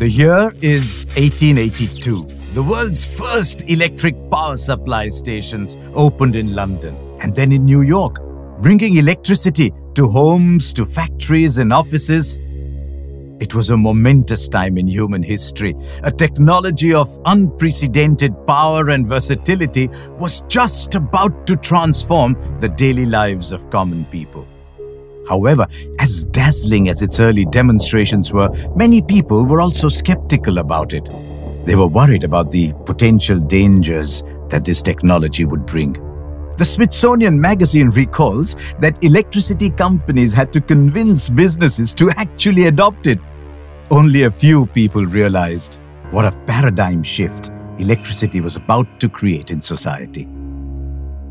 The 0.00 0.08
year 0.08 0.50
is 0.62 1.04
1882. 1.18 2.24
The 2.54 2.62
world's 2.62 3.04
first 3.04 3.68
electric 3.68 4.14
power 4.30 4.56
supply 4.56 5.08
stations 5.08 5.76
opened 5.94 6.36
in 6.36 6.54
London 6.54 6.96
and 7.20 7.36
then 7.36 7.52
in 7.52 7.66
New 7.66 7.82
York, 7.82 8.16
bringing 8.62 8.96
electricity 8.96 9.74
to 9.96 10.08
homes, 10.08 10.72
to 10.72 10.86
factories, 10.86 11.58
and 11.58 11.70
offices. 11.70 12.38
It 13.42 13.54
was 13.54 13.68
a 13.68 13.76
momentous 13.76 14.48
time 14.48 14.78
in 14.78 14.88
human 14.88 15.22
history. 15.22 15.76
A 16.02 16.10
technology 16.10 16.94
of 16.94 17.18
unprecedented 17.26 18.32
power 18.46 18.88
and 18.88 19.06
versatility 19.06 19.88
was 20.18 20.40
just 20.48 20.94
about 20.94 21.46
to 21.46 21.56
transform 21.56 22.38
the 22.58 22.70
daily 22.70 23.04
lives 23.04 23.52
of 23.52 23.68
common 23.68 24.06
people. 24.06 24.48
However, 25.30 25.68
as 26.00 26.24
dazzling 26.24 26.88
as 26.88 27.02
its 27.02 27.20
early 27.20 27.44
demonstrations 27.44 28.32
were, 28.32 28.50
many 28.74 29.00
people 29.00 29.46
were 29.46 29.60
also 29.60 29.88
skeptical 29.88 30.58
about 30.58 30.92
it. 30.92 31.08
They 31.66 31.76
were 31.76 31.86
worried 31.86 32.24
about 32.24 32.50
the 32.50 32.72
potential 32.84 33.38
dangers 33.38 34.24
that 34.48 34.64
this 34.64 34.82
technology 34.82 35.44
would 35.44 35.66
bring. 35.66 35.92
The 36.58 36.64
Smithsonian 36.64 37.40
Magazine 37.40 37.90
recalls 37.90 38.56
that 38.80 39.04
electricity 39.04 39.70
companies 39.70 40.32
had 40.32 40.52
to 40.52 40.60
convince 40.60 41.30
businesses 41.30 41.94
to 41.94 42.10
actually 42.16 42.66
adopt 42.66 43.06
it. 43.06 43.20
Only 43.88 44.24
a 44.24 44.32
few 44.32 44.66
people 44.66 45.06
realized 45.06 45.78
what 46.10 46.24
a 46.24 46.36
paradigm 46.44 47.04
shift 47.04 47.52
electricity 47.78 48.40
was 48.40 48.56
about 48.56 48.88
to 48.98 49.08
create 49.08 49.52
in 49.52 49.60
society. 49.60 50.26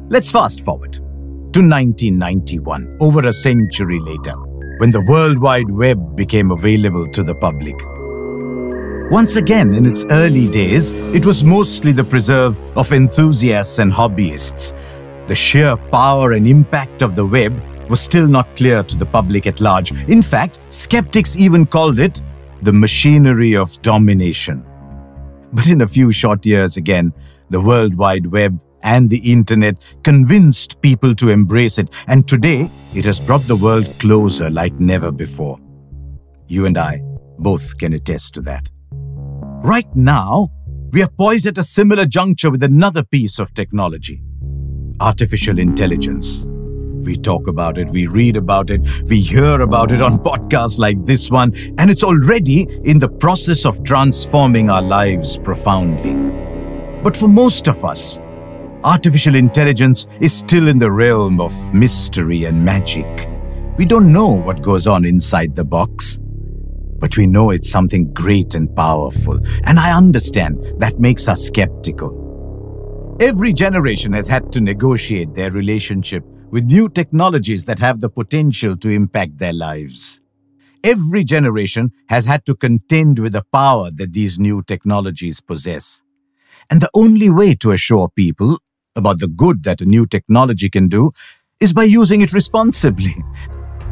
Let's 0.08 0.32
fast 0.32 0.64
forward 0.64 1.00
to 1.54 1.62
1991, 1.62 2.98
over 3.00 3.26
a 3.28 3.34
century 3.34 4.00
later, 4.00 4.36
when 4.78 4.92
the 4.92 5.04
World 5.06 5.40
Wide 5.40 5.70
Web 5.70 6.16
became 6.16 6.52
available 6.52 7.08
to 7.08 7.24
the 7.24 7.36
public. 7.36 7.76
Once 9.12 9.38
again, 9.38 9.74
in 9.74 9.86
its 9.86 10.06
early 10.12 10.46
days, 10.48 10.92
it 10.92 11.26
was 11.26 11.44
mostly 11.44 11.92
the 11.92 12.04
preserve 12.04 12.60
of 12.78 12.92
enthusiasts 12.92 13.80
and 13.80 13.92
hobbyists. 13.92 14.74
The 15.28 15.34
sheer 15.36 15.76
power 15.76 16.34
and 16.34 16.48
impact 16.48 17.02
of 17.02 17.16
the 17.16 17.26
web 17.26 17.60
was 17.90 18.00
still 18.00 18.28
not 18.28 18.56
clear 18.56 18.84
to 18.84 18.96
the 18.96 19.06
public 19.06 19.48
at 19.48 19.62
large. 19.62 19.92
In 20.08 20.22
fact, 20.22 20.60
skeptics 20.70 21.36
even 21.38 21.66
called 21.66 22.00
it 22.00 22.22
the 22.62 22.74
machinery 22.74 23.56
of 23.56 23.82
domination. 23.82 24.64
But 25.54 25.68
in 25.68 25.82
a 25.82 25.88
few 25.88 26.12
short 26.12 26.46
years 26.46 26.78
again, 26.78 27.12
the 27.50 27.60
World 27.60 27.96
Wide 27.96 28.28
Web 28.28 28.62
and 28.84 29.10
the 29.10 29.32
internet 29.32 29.78
convinced 30.04 30.82
people 30.82 31.16
to 31.16 31.30
embrace 31.30 31.78
it, 31.78 31.90
and 32.08 32.28
today 32.28 32.70
it 32.94 33.06
has 33.06 33.20
brought 33.20 33.42
the 33.42 33.56
world 33.56 33.86
closer 34.00 34.50
like 34.50 34.74
never 34.80 35.12
before. 35.12 35.60
You 36.48 36.66
and 36.66 36.78
I 36.78 37.02
both 37.38 37.78
can 37.78 37.94
attest 37.94 38.34
to 38.36 38.42
that. 38.42 38.70
Right 38.92 39.88
now, 39.96 40.50
we 40.92 41.04
are 41.04 41.10
poised 41.10 41.48
at 41.48 41.58
a 41.58 41.64
similar 41.64 42.06
juncture 42.06 42.50
with 42.50 42.64
another 42.64 43.04
piece 43.04 43.40
of 43.40 43.54
technology 43.54 44.22
artificial 45.02 45.60
intelligence. 45.60 46.44
We 47.06 47.16
talk 47.16 47.48
about 47.48 47.78
it, 47.78 47.90
we 47.90 48.08
read 48.08 48.36
about 48.36 48.70
it, 48.70 48.86
we 49.06 49.22
hear 49.22 49.62
about 49.62 49.92
it 49.92 50.02
on 50.02 50.18
podcasts 50.24 50.78
like 50.78 51.06
this 51.06 51.32
one, 51.32 51.56
and 51.78 51.90
it's 51.90 52.04
already 52.04 52.68
in 52.84 53.00
the 53.00 53.10
process 53.10 53.66
of 53.66 53.84
transforming 53.84 54.70
our 54.70 54.82
lives 54.82 55.38
profoundly. 55.38 56.16
But 57.02 57.16
for 57.16 57.30
most 57.30 57.68
of 57.70 57.86
us, 57.86 58.20
artificial 58.84 59.36
intelligence 59.36 60.08
is 60.22 60.34
still 60.34 60.68
in 60.68 60.80
the 60.80 60.92
realm 60.92 61.42
of 61.42 61.74
mystery 61.74 62.46
and 62.46 62.64
magic. 62.64 63.30
We 63.78 63.86
don't 63.86 64.12
know 64.12 64.28
what 64.28 64.62
goes 64.62 64.88
on 64.88 65.06
inside 65.06 65.56
the 65.56 65.66
box, 65.66 66.18
but 67.00 67.16
we 67.18 67.28
know 67.28 67.50
it's 67.52 67.70
something 67.70 68.14
great 68.14 68.56
and 68.56 68.74
powerful, 68.76 69.40
and 69.64 69.80
I 69.80 69.96
understand 69.96 70.66
that 70.78 71.00
makes 71.00 71.28
us 71.28 71.46
skeptical. 71.46 73.18
Every 73.22 73.54
generation 73.54 74.14
has 74.14 74.28
had 74.28 74.52
to 74.54 74.62
negotiate 74.62 75.34
their 75.34 75.52
relationship 75.52 76.24
with 76.50 76.64
new 76.64 76.90
technologies 76.90 77.66
that 77.66 77.80
have 77.80 78.00
the 78.00 78.10
potential 78.10 78.76
to 78.78 78.90
impact 78.90 79.38
their 79.38 79.54
lives. 79.54 80.20
Every 80.84 81.26
generation 81.26 81.92
has 82.08 82.26
had 82.26 82.46
to 82.46 82.56
contend 82.56 83.20
with 83.20 83.34
the 83.34 83.44
power 83.52 83.92
that 83.92 84.14
these 84.14 84.40
new 84.40 84.64
technologies 84.64 85.42
possess. 85.42 86.02
And 86.72 86.82
the 86.82 86.90
only 86.94 87.30
way 87.30 87.56
to 87.56 87.72
assure 87.72 88.10
people 88.10 88.60
about 88.96 89.20
the 89.20 89.28
good 89.28 89.64
that 89.64 89.82
a 89.82 89.86
new 89.86 90.06
technology 90.06 90.70
can 90.70 90.88
do 90.88 91.12
is 91.60 91.74
by 91.74 91.84
using 91.84 92.22
it 92.22 92.34
responsibly. 92.34 93.16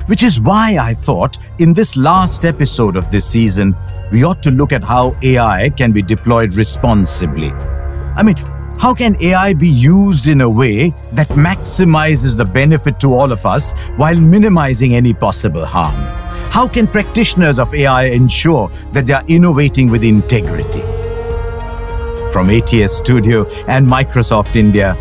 Which 0.07 0.23
is 0.23 0.39
why 0.39 0.77
I 0.79 0.93
thought 0.93 1.37
in 1.59 1.73
this 1.73 1.97
last 1.97 2.45
episode 2.45 2.95
of 2.95 3.11
this 3.11 3.25
season, 3.25 3.75
we 4.11 4.23
ought 4.23 4.41
to 4.43 4.51
look 4.51 4.71
at 4.71 4.83
how 4.83 5.15
AI 5.21 5.69
can 5.69 5.91
be 5.91 6.01
deployed 6.01 6.53
responsibly. 6.53 7.51
I 7.51 8.23
mean, 8.23 8.37
how 8.79 8.93
can 8.93 9.17
AI 9.21 9.53
be 9.53 9.67
used 9.67 10.27
in 10.27 10.41
a 10.41 10.49
way 10.49 10.91
that 11.11 11.27
maximizes 11.29 12.37
the 12.37 12.45
benefit 12.45 12.99
to 13.01 13.13
all 13.13 13.31
of 13.31 13.45
us 13.45 13.73
while 13.97 14.15
minimizing 14.15 14.95
any 14.95 15.13
possible 15.13 15.65
harm? 15.65 15.95
How 16.51 16.67
can 16.67 16.87
practitioners 16.87 17.59
of 17.59 17.73
AI 17.73 18.05
ensure 18.05 18.69
that 18.93 19.07
they 19.07 19.13
are 19.13 19.25
innovating 19.27 19.89
with 19.89 20.03
integrity? 20.03 20.96
From 22.31 22.49
ATS 22.49 22.91
Studio 22.91 23.45
and 23.67 23.87
Microsoft 23.87 24.55
India, 24.55 24.97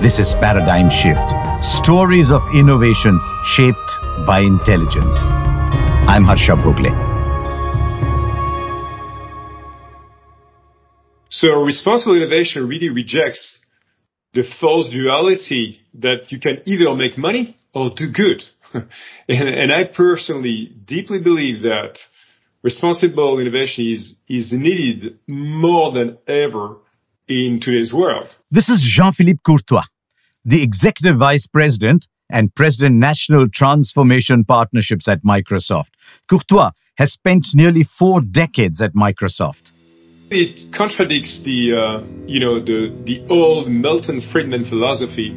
this 0.00 0.18
is 0.18 0.34
Paradigm 0.34 0.88
Shift 0.88 1.34
Stories 1.64 2.30
of 2.30 2.42
Innovation 2.54 3.20
Shaped 3.44 3.98
by 4.24 4.40
Intelligence. 4.40 5.16
I'm 6.06 6.24
Harsha 6.24 6.52
Bhogle. 6.52 6.94
So 11.28 11.60
responsible 11.62 12.16
innovation 12.16 12.68
really 12.68 12.88
rejects 12.88 13.58
the 14.34 14.44
false 14.60 14.88
duality 14.92 15.80
that 15.94 16.30
you 16.30 16.38
can 16.38 16.62
either 16.66 16.94
make 16.94 17.18
money 17.18 17.56
or 17.74 17.90
do 17.90 18.10
good. 18.12 18.42
and, 18.72 19.48
and, 19.48 19.72
I 19.72 19.84
personally 19.84 20.72
deeply 20.86 21.18
believe 21.18 21.62
that 21.62 21.98
responsible 22.62 23.38
innovation 23.38 23.86
is, 23.86 24.14
is 24.28 24.52
needed 24.52 25.18
more 25.26 25.92
than 25.92 26.18
ever 26.26 26.76
in 27.28 27.60
today's 27.60 27.92
world. 27.92 28.34
This 28.50 28.68
is 28.68 28.82
Jean-Philippe 28.82 29.40
Courtois, 29.44 29.84
the 30.44 30.62
Executive 30.62 31.16
Vice 31.16 31.46
President 31.46 32.06
and 32.30 32.54
President 32.54 32.96
National 32.96 33.48
Transformation 33.48 34.44
Partnerships 34.44 35.08
at 35.08 35.22
Microsoft. 35.22 35.90
Courtois 36.28 36.70
has 36.96 37.12
spent 37.12 37.46
nearly 37.54 37.82
four 37.82 38.20
decades 38.20 38.80
at 38.82 38.94
Microsoft. 38.94 39.72
It 40.30 40.72
contradicts 40.72 41.42
the, 41.44 41.74
uh, 41.74 42.06
you 42.26 42.38
know, 42.38 42.60
the, 42.60 42.94
the 43.04 43.26
old 43.28 43.68
Milton 43.68 44.22
Friedman 44.30 44.68
philosophy 44.68 45.30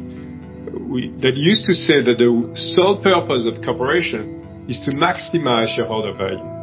we, 0.94 1.10
that 1.20 1.36
used 1.36 1.66
to 1.66 1.74
say 1.74 2.02
that 2.02 2.18
the 2.18 2.52
sole 2.76 3.02
purpose 3.02 3.46
of 3.46 3.62
corporation 3.64 4.66
is 4.68 4.80
to 4.84 4.92
maximize 4.92 5.74
shareholder 5.74 6.12
value. 6.12 6.53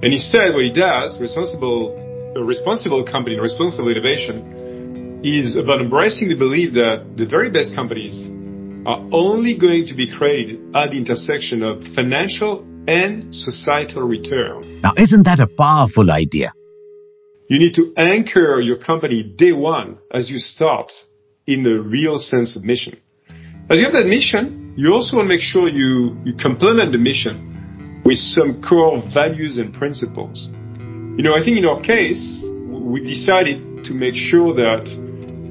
And 0.00 0.14
instead, 0.14 0.54
what 0.54 0.64
it 0.64 0.74
does, 0.74 1.18
responsible, 1.20 1.90
a 2.36 2.44
responsible 2.44 3.04
company, 3.04 3.36
responsible 3.36 3.90
innovation, 3.90 5.20
is 5.24 5.56
about 5.56 5.80
embracing 5.80 6.28
the 6.28 6.36
belief 6.36 6.74
that 6.74 7.16
the 7.16 7.26
very 7.26 7.50
best 7.50 7.74
companies 7.74 8.24
are 8.86 9.02
only 9.10 9.58
going 9.58 9.88
to 9.88 9.94
be 9.94 10.08
created 10.08 10.60
at 10.76 10.90
the 10.92 10.98
intersection 10.98 11.64
of 11.64 11.82
financial 11.96 12.64
and 12.86 13.34
societal 13.34 14.02
return. 14.02 14.80
Now, 14.82 14.92
isn't 14.96 15.24
that 15.24 15.40
a 15.40 15.48
powerful 15.48 16.12
idea? 16.12 16.52
You 17.48 17.58
need 17.58 17.74
to 17.74 17.92
anchor 17.96 18.60
your 18.60 18.78
company 18.78 19.24
day 19.24 19.52
one 19.52 19.98
as 20.14 20.30
you 20.30 20.38
start 20.38 20.92
in 21.48 21.64
the 21.64 21.80
real 21.80 22.18
sense 22.18 22.56
of 22.56 22.62
mission. 22.62 23.00
As 23.68 23.78
you 23.78 23.84
have 23.84 23.94
that 23.94 24.06
mission, 24.06 24.74
you 24.76 24.92
also 24.92 25.16
want 25.16 25.28
to 25.28 25.34
make 25.34 25.42
sure 25.42 25.68
you, 25.68 26.16
you 26.24 26.34
complement 26.40 26.92
the 26.92 26.98
mission 26.98 27.57
with 28.08 28.16
some 28.16 28.64
core 28.64 29.04
values 29.12 29.58
and 29.58 29.68
principles. 29.74 30.48
You 31.20 31.20
know, 31.28 31.36
I 31.36 31.44
think 31.44 31.60
in 31.60 31.68
our 31.68 31.84
case, 31.84 32.40
we 32.72 33.04
decided 33.04 33.84
to 33.84 33.92
make 33.92 34.16
sure 34.16 34.56
that 34.56 34.88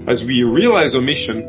as 0.09 0.25
we 0.25 0.41
realize 0.41 0.97
our 0.97 1.05
mission, 1.05 1.45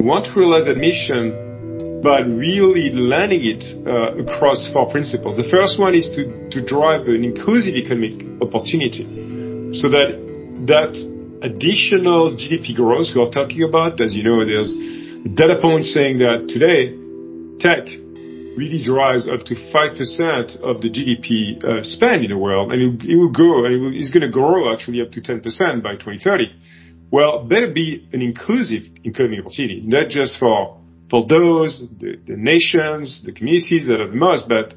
we 0.00 0.04
want 0.04 0.26
to 0.26 0.34
realize 0.34 0.66
that 0.66 0.74
mission, 0.74 2.02
but 2.02 2.26
really 2.26 2.90
landing 2.90 3.46
it 3.46 3.62
uh, 3.86 4.18
across 4.18 4.66
four 4.74 4.90
principles. 4.90 5.38
The 5.38 5.46
first 5.46 5.78
one 5.78 5.94
is 5.94 6.10
to, 6.18 6.26
to 6.50 6.58
drive 6.66 7.06
an 7.06 7.22
inclusive 7.22 7.78
economic 7.78 8.18
opportunity 8.42 9.06
so 9.78 9.86
that 9.94 10.10
that 10.74 10.90
additional 11.46 12.34
GDP 12.34 12.74
growth 12.74 13.14
we 13.14 13.22
are 13.22 13.30
talking 13.30 13.62
about, 13.62 14.00
as 14.02 14.10
you 14.10 14.26
know, 14.26 14.42
there's 14.42 14.74
data 15.38 15.62
points 15.62 15.94
saying 15.94 16.18
that 16.18 16.50
today 16.50 16.98
tech 17.62 17.86
really 18.58 18.82
drives 18.82 19.28
up 19.28 19.46
to 19.46 19.54
5% 19.54 20.60
of 20.60 20.82
the 20.82 20.90
GDP 20.90 21.62
uh, 21.62 21.82
spend 21.84 22.24
in 22.24 22.30
the 22.30 22.36
world, 22.36 22.72
and 22.72 22.82
it, 22.82 23.08
it 23.08 23.16
will 23.16 23.30
go, 23.30 23.64
and 23.64 23.74
it 23.74 23.78
will, 23.78 23.94
it's 23.94 24.10
going 24.10 24.26
to 24.26 24.28
grow 24.28 24.72
actually 24.72 25.00
up 25.00 25.12
to 25.12 25.20
10% 25.20 25.40
by 25.82 25.92
2030. 25.92 26.50
Well, 27.10 27.44
better 27.44 27.70
be 27.72 28.06
an 28.12 28.20
inclusive 28.20 28.82
economic 29.06 29.46
opportunity, 29.46 29.82
not 29.84 30.10
just 30.10 30.38
for 30.38 30.76
for 31.10 31.26
those, 31.26 31.82
the, 31.98 32.16
the 32.26 32.36
nations, 32.36 33.22
the 33.24 33.32
communities 33.32 33.86
that 33.86 33.98
are 33.98 34.08
the 34.08 34.14
most, 34.14 34.46
but 34.46 34.74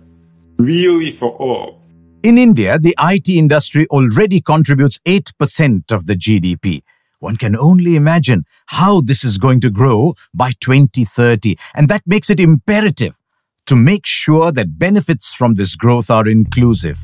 really 0.58 1.18
for 1.20 1.30
all. 1.30 1.82
In 2.24 2.38
India, 2.38 2.80
the 2.80 2.96
IT 3.00 3.28
industry 3.28 3.86
already 3.88 4.40
contributes 4.42 5.00
8% 5.06 5.92
of 5.92 6.06
the 6.06 6.16
GDP. 6.16 6.84
One 7.20 7.36
can 7.36 7.56
only 7.56 7.96
imagine 7.96 8.46
how 8.68 9.02
this 9.02 9.26
is 9.26 9.38
going 9.38 9.60
to 9.62 9.70
grow 9.70 10.14
by 10.34 10.52
2030, 10.62 11.58
and 11.76 11.90
that 11.90 12.04
makes 12.06 12.30
it 12.30 12.40
imperative 12.40 13.14
to 13.68 13.76
make 13.76 14.06
sure 14.06 14.52
that 14.52 14.78
benefits 14.78 15.34
from 15.34 15.56
this 15.56 15.76
growth 15.76 16.10
are 16.10 16.28
inclusive. 16.28 16.98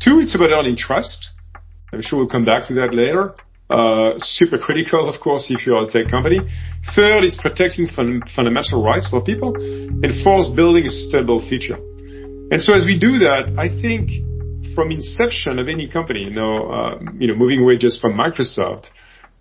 Two, 0.00 0.20
it's 0.20 0.34
about 0.34 0.50
earning 0.50 0.76
trust. 0.76 1.30
I'm 1.92 2.02
sure 2.02 2.20
we'll 2.20 2.28
come 2.28 2.44
back 2.44 2.68
to 2.68 2.74
that 2.74 2.94
later. 2.94 3.34
Uh, 3.70 4.14
super 4.18 4.56
critical, 4.56 5.08
of 5.08 5.20
course, 5.20 5.46
if 5.50 5.66
you're 5.66 5.84
a 5.84 5.90
tech 5.90 6.10
company. 6.10 6.38
Third 6.94 7.24
is 7.24 7.38
protecting 7.40 7.88
fun- 7.88 8.22
fundamental 8.34 8.82
rights 8.82 9.08
for 9.08 9.22
people. 9.22 9.54
And 9.56 10.24
fourth, 10.24 10.54
building 10.56 10.86
a 10.86 10.90
sustainable 10.90 11.46
future. 11.46 11.76
And 12.50 12.62
so 12.62 12.72
as 12.72 12.86
we 12.86 12.98
do 12.98 13.18
that, 13.18 13.52
I 13.58 13.68
think 13.68 14.10
from 14.74 14.90
inception 14.90 15.58
of 15.58 15.68
any 15.68 15.88
company, 15.88 16.20
you 16.20 16.30
know, 16.30 16.70
uh, 16.70 16.98
you 17.18 17.28
know, 17.28 17.34
moving 17.34 17.60
away 17.60 17.76
just 17.76 18.00
from 18.00 18.12
Microsoft, 18.12 18.86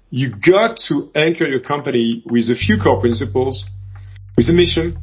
you 0.10 0.32
got 0.32 0.78
to 0.88 1.12
anchor 1.16 1.46
your 1.46 1.60
company 1.60 2.24
with 2.26 2.50
a 2.50 2.56
few 2.56 2.78
core 2.82 3.00
principles, 3.00 3.66
with 4.36 4.50
a 4.50 4.54
mission, 4.54 4.98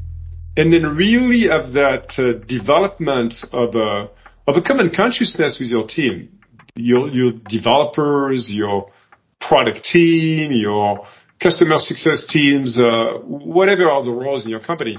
and 0.57 0.73
then 0.73 0.83
really 0.83 1.49
have 1.49 1.73
that 1.73 2.15
uh, 2.19 2.45
development 2.47 3.35
of 3.53 3.75
a 3.75 4.09
of 4.47 4.57
a 4.57 4.63
common 4.63 4.91
consciousness 4.95 5.57
with 5.59 5.69
your 5.69 5.87
team, 5.87 6.39
your 6.75 7.09
your 7.09 7.33
developers, 7.49 8.51
your 8.53 8.91
product 9.41 9.85
team, 9.85 10.53
your 10.53 11.07
customer 11.43 11.77
success 11.79 12.27
teams, 12.29 12.79
uh, 12.79 13.19
whatever 13.25 13.91
are 13.91 14.05
the 14.05 14.11
roles 14.11 14.45
in 14.45 14.51
your 14.51 14.61
company, 14.61 14.99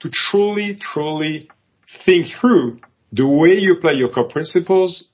to 0.00 0.10
truly, 0.10 0.78
truly 0.80 1.48
think 2.04 2.26
through 2.40 2.80
the 3.12 3.26
way 3.26 3.54
you 3.54 3.74
apply 3.74 3.92
your 3.92 4.10
core 4.10 4.28
principles 4.28 5.08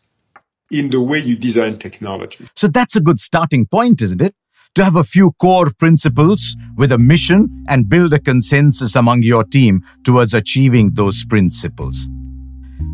in 0.70 0.90
the 0.90 1.00
way 1.00 1.18
you 1.18 1.36
design 1.36 1.78
technology. 1.78 2.48
So 2.56 2.68
that's 2.68 2.96
a 2.96 3.00
good 3.00 3.18
starting 3.18 3.66
point, 3.66 4.02
isn't 4.02 4.20
it? 4.20 4.34
To 4.74 4.82
have 4.82 4.96
a 4.96 5.04
few 5.04 5.30
core 5.38 5.70
principles 5.78 6.56
with 6.76 6.90
a 6.90 6.98
mission 6.98 7.64
and 7.68 7.88
build 7.88 8.12
a 8.12 8.18
consensus 8.18 8.96
among 8.96 9.22
your 9.22 9.44
team 9.44 9.84
towards 10.02 10.34
achieving 10.34 10.94
those 10.94 11.24
principles. 11.24 12.08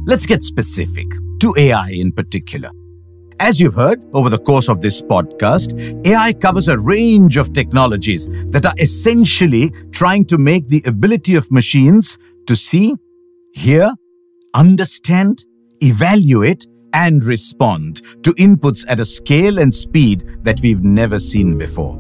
Let's 0.06 0.26
get 0.26 0.42
specific 0.42 1.06
to 1.40 1.54
AI 1.56 1.88
in 1.92 2.12
particular. 2.12 2.68
As 3.38 3.58
you've 3.58 3.72
heard 3.72 4.04
over 4.12 4.28
the 4.28 4.38
course 4.38 4.68
of 4.68 4.82
this 4.82 5.00
podcast, 5.00 5.72
AI 6.06 6.34
covers 6.34 6.68
a 6.68 6.78
range 6.78 7.38
of 7.38 7.54
technologies 7.54 8.28
that 8.50 8.66
are 8.66 8.74
essentially 8.76 9.72
trying 9.90 10.26
to 10.26 10.36
make 10.36 10.68
the 10.68 10.82
ability 10.84 11.34
of 11.34 11.50
machines 11.50 12.18
to 12.46 12.54
see, 12.54 12.94
hear, 13.54 13.90
understand, 14.52 15.46
evaluate, 15.80 16.66
and 16.92 17.24
respond 17.24 18.02
to 18.24 18.32
inputs 18.34 18.84
at 18.88 19.00
a 19.00 19.04
scale 19.04 19.58
and 19.58 19.72
speed 19.72 20.38
that 20.42 20.60
we've 20.60 20.82
never 20.82 21.18
seen 21.18 21.58
before. 21.58 21.96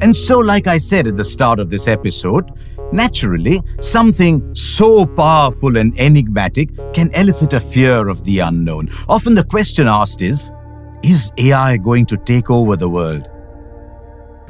And 0.00 0.14
so, 0.14 0.38
like 0.38 0.66
I 0.66 0.78
said 0.78 1.06
at 1.06 1.16
the 1.16 1.24
start 1.24 1.58
of 1.58 1.70
this 1.70 1.88
episode, 1.88 2.50
naturally, 2.92 3.60
something 3.80 4.54
so 4.54 5.06
powerful 5.06 5.76
and 5.76 5.98
enigmatic 5.98 6.70
can 6.92 7.10
elicit 7.14 7.54
a 7.54 7.60
fear 7.60 8.08
of 8.08 8.22
the 8.24 8.40
unknown. 8.40 8.90
Often 9.08 9.34
the 9.34 9.44
question 9.44 9.86
asked 9.86 10.22
is 10.22 10.50
Is 11.02 11.32
AI 11.38 11.76
going 11.76 12.06
to 12.06 12.16
take 12.16 12.50
over 12.50 12.76
the 12.76 12.88
world? 12.88 13.28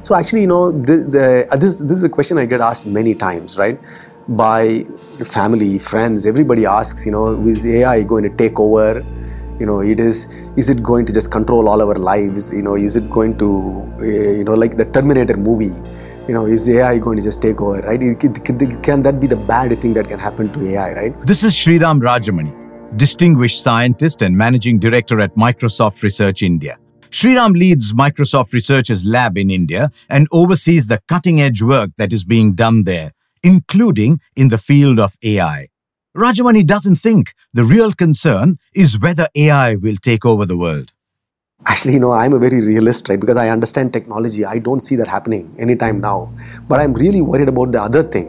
So, 0.03 0.17
actually, 0.17 0.41
you 0.43 0.49
know, 0.49 0.73
the, 0.73 0.97
the, 0.97 1.47
uh, 1.51 1.57
this, 1.57 1.77
this 1.77 1.97
is 1.97 2.03
a 2.03 2.09
question 2.09 2.37
I 2.37 2.45
get 2.45 2.61
asked 2.61 2.87
many 2.87 3.15
times, 3.15 3.57
right? 3.57 3.79
By 4.29 4.85
family, 5.25 5.79
friends, 5.79 6.27
everybody 6.27 6.67
asks, 6.67 7.07
you 7.07 7.13
know, 7.13 7.41
is 7.47 7.65
AI 7.65 8.03
going 8.03 8.25
to 8.25 8.31
take 8.31 8.59
over? 8.59 9.05
You 9.59 9.67
know 9.67 9.81
it 9.81 10.01
is 10.01 10.27
is 10.57 10.71
it 10.71 10.83
going 10.83 11.07
to 11.07 11.13
just 11.13 11.31
control 11.31 11.69
all 11.69 11.83
our 11.83 11.95
lives? 11.95 12.53
You 12.53 12.63
know 12.63 12.77
is 12.77 12.97
it 12.97 13.11
going 13.11 13.37
to 13.39 13.49
uh, 14.01 14.05
you 14.05 14.45
know 14.45 14.55
like 14.55 14.77
the 14.77 14.85
terminator 14.85 15.37
movie 15.37 15.75
you 16.29 16.35
know 16.35 16.47
is 16.47 16.69
ai 16.69 16.99
going 16.99 17.17
to 17.17 17.23
just 17.23 17.43
take 17.43 17.61
over 17.61 17.81
right? 17.81 18.01
Can 18.83 19.03
that 19.03 19.19
be 19.21 19.27
the 19.27 19.37
bad 19.37 19.79
thing 19.81 19.95
that 19.95 20.09
can 20.09 20.19
happen 20.19 20.53
to 20.53 20.69
ai 20.73 20.93
right? 20.95 21.21
This 21.23 21.43
is 21.43 21.55
Sriram 21.55 22.01
Rajamani 22.01 22.63
distinguished 22.97 23.63
scientist 23.63 24.23
and 24.23 24.37
managing 24.37 24.79
director 24.79 25.21
at 25.21 25.35
Microsoft 25.35 26.03
Research 26.03 26.43
India. 26.43 26.79
Sriram 27.11 27.53
leads 27.53 27.93
Microsoft 27.93 28.53
Research's 28.53 29.05
lab 29.05 29.37
in 29.37 29.51
India 29.51 29.91
and 30.09 30.27
oversees 30.33 30.87
the 30.87 31.01
cutting 31.09 31.41
edge 31.41 31.63
work 31.63 31.91
that 31.97 32.13
is 32.13 32.25
being 32.25 32.55
done 32.55 32.85
there, 32.85 33.13
including 33.43 34.21
in 34.37 34.49
the 34.49 34.59
field 34.59 34.99
of 34.99 35.17
AI. 35.23 35.69
Rajamani 36.15 36.67
doesn't 36.67 36.97
think 36.97 37.33
the 37.55 37.65
real 37.65 37.93
concern 37.95 38.59
is 38.75 38.99
whether 39.01 39.29
AI 39.35 39.77
will 39.77 39.97
take 39.97 40.27
over 40.27 40.45
the 40.45 40.59
world. 40.59 40.93
Actually, 41.67 41.95
you 41.95 42.01
know, 42.01 42.13
I'm 42.13 42.35
a 42.35 42.39
very 42.39 42.61
realist, 42.61 43.09
right? 43.09 43.19
Because 43.19 43.39
I 43.39 43.49
understand 43.49 43.95
technology. 43.95 44.45
I 44.45 44.59
don't 44.59 44.81
see 44.81 44.95
that 44.97 45.09
happening 45.09 45.55
anytime 45.59 46.03
now. 46.03 46.35
But 46.69 46.81
I'm 46.81 46.93
really 46.93 47.23
worried 47.23 47.49
about 47.49 47.73
the 47.73 47.81
other 47.81 48.03
thing, 48.03 48.27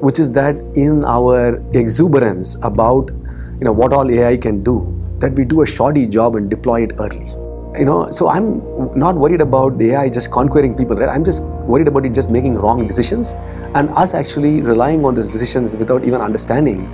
which 0.00 0.20
is 0.20 0.30
that 0.32 0.54
in 0.76 1.04
our 1.04 1.56
exuberance 1.76 2.56
about, 2.62 3.10
you 3.58 3.64
know, 3.64 3.72
what 3.72 3.92
all 3.92 4.08
AI 4.08 4.36
can 4.36 4.62
do, 4.62 4.94
that 5.18 5.32
we 5.32 5.44
do 5.44 5.62
a 5.62 5.66
shoddy 5.66 6.06
job 6.06 6.36
and 6.36 6.48
deploy 6.48 6.82
it 6.82 6.92
early. 7.00 7.26
You 7.76 7.86
know, 7.86 8.08
so 8.12 8.28
I'm 8.28 8.62
not 8.96 9.16
worried 9.16 9.40
about 9.40 9.78
the 9.78 9.94
AI 9.94 10.10
just 10.10 10.30
conquering 10.30 10.76
people, 10.76 10.94
right? 10.94 11.08
I'm 11.08 11.24
just 11.24 11.42
worried 11.42 11.88
about 11.88 12.06
it 12.06 12.14
just 12.14 12.30
making 12.30 12.54
wrong 12.54 12.86
decisions 12.86 13.32
and 13.74 13.90
us 13.90 14.14
actually 14.14 14.60
relying 14.62 15.04
on 15.04 15.14
those 15.14 15.28
decisions 15.28 15.74
without 15.74 16.04
even 16.04 16.20
understanding 16.20 16.88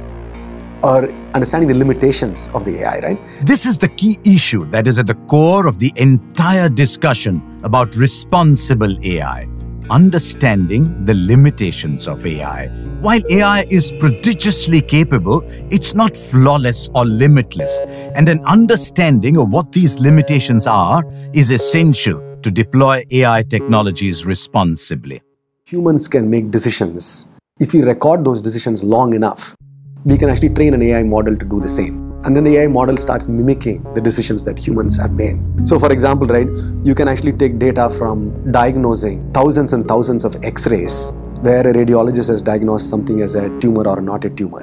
or 0.82 1.10
understanding 1.34 1.68
the 1.68 1.74
limitations 1.74 2.48
of 2.54 2.64
the 2.64 2.82
AI, 2.82 2.98
right? 3.00 3.18
This 3.42 3.66
is 3.66 3.78
the 3.78 3.88
key 3.88 4.18
issue 4.24 4.64
that 4.66 4.86
is 4.86 4.98
at 4.98 5.06
the 5.06 5.14
core 5.14 5.66
of 5.66 5.78
the 5.78 5.92
entire 5.96 6.68
discussion 6.68 7.60
about 7.62 7.94
responsible 7.96 8.96
AI. 9.04 9.48
Understanding 9.90 11.04
the 11.04 11.14
limitations 11.14 12.08
of 12.08 12.24
AI. 12.24 12.68
While 13.00 13.20
AI 13.30 13.66
is 13.68 13.92
prodigiously 13.92 14.80
capable, 14.80 15.42
it's 15.70 15.94
not 15.94 16.16
flawless 16.16 16.88
or 16.94 17.04
limitless, 17.04 17.80
and 18.14 18.28
an 18.28 18.44
understanding 18.44 19.36
of 19.36 19.50
what 19.50 19.72
these 19.72 19.98
limitations 19.98 20.66
are 20.66 21.04
is 21.32 21.50
essential 21.50 22.38
to 22.42 22.50
deploy 22.50 23.04
AI 23.10 23.42
technologies 23.42 24.24
responsibly. 24.24 25.20
Humans 25.66 26.08
can 26.08 26.30
make 26.30 26.50
decisions 26.50 27.32
if 27.60 27.74
we 27.74 27.82
record 27.82 28.24
those 28.24 28.40
decisions 28.40 28.82
long 28.82 29.14
enough 29.14 29.54
we 30.04 30.18
can 30.18 30.28
actually 30.28 30.48
train 30.48 30.74
an 30.74 30.82
AI 30.82 31.02
model 31.04 31.36
to 31.36 31.46
do 31.46 31.60
the 31.60 31.68
same. 31.68 32.10
And 32.24 32.34
then 32.36 32.44
the 32.44 32.56
AI 32.56 32.66
model 32.66 32.96
starts 32.96 33.28
mimicking 33.28 33.82
the 33.94 34.00
decisions 34.00 34.44
that 34.44 34.58
humans 34.58 34.96
have 34.98 35.12
made. 35.12 35.38
So, 35.66 35.78
for 35.78 35.92
example, 35.92 36.26
right, 36.26 36.48
you 36.84 36.94
can 36.94 37.08
actually 37.08 37.32
take 37.32 37.58
data 37.58 37.88
from 37.88 38.50
diagnosing 38.52 39.32
thousands 39.32 39.72
and 39.72 39.86
thousands 39.86 40.24
of 40.24 40.36
x 40.44 40.66
rays 40.66 41.12
where 41.42 41.60
a 41.60 41.72
radiologist 41.72 42.28
has 42.28 42.42
diagnosed 42.42 42.88
something 42.90 43.20
as 43.20 43.34
a 43.36 43.48
tumor 43.60 43.88
or 43.88 44.00
not 44.00 44.24
a 44.24 44.30
tumor. 44.30 44.62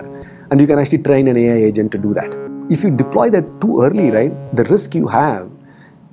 And 0.51 0.60
you 0.60 0.67
can 0.67 0.77
actually 0.77 1.00
train 1.00 1.27
an 1.29 1.38
AI 1.38 1.67
agent 1.67 1.91
to 1.93 1.98
do 1.98 2.13
that. 2.13 2.34
If 2.69 2.84
you 2.84 2.91
deploy 2.91 3.29
that 3.29 3.62
too 3.62 3.81
early, 3.81 4.12
right, 4.12 4.55
the 4.55 4.63
risk 4.65 4.93
you 4.93 5.08
have 5.08 5.50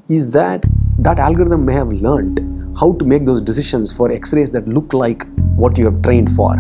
is 0.09 0.31
that 0.31 0.65
that 0.99 1.19
algorithm 1.19 1.65
may 1.65 1.75
have 1.75 1.93
learned 1.93 2.41
how 2.79 2.93
to 2.93 3.05
make 3.05 3.25
those 3.25 3.41
decisions 3.41 3.93
for 3.93 4.11
x 4.11 4.33
rays 4.33 4.51
that 4.51 4.69
look 4.69 4.93
like 4.93 5.27
what 5.57 5.79
you 5.79 5.85
have 5.85 6.01
trained 6.03 6.31
for. 6.31 6.55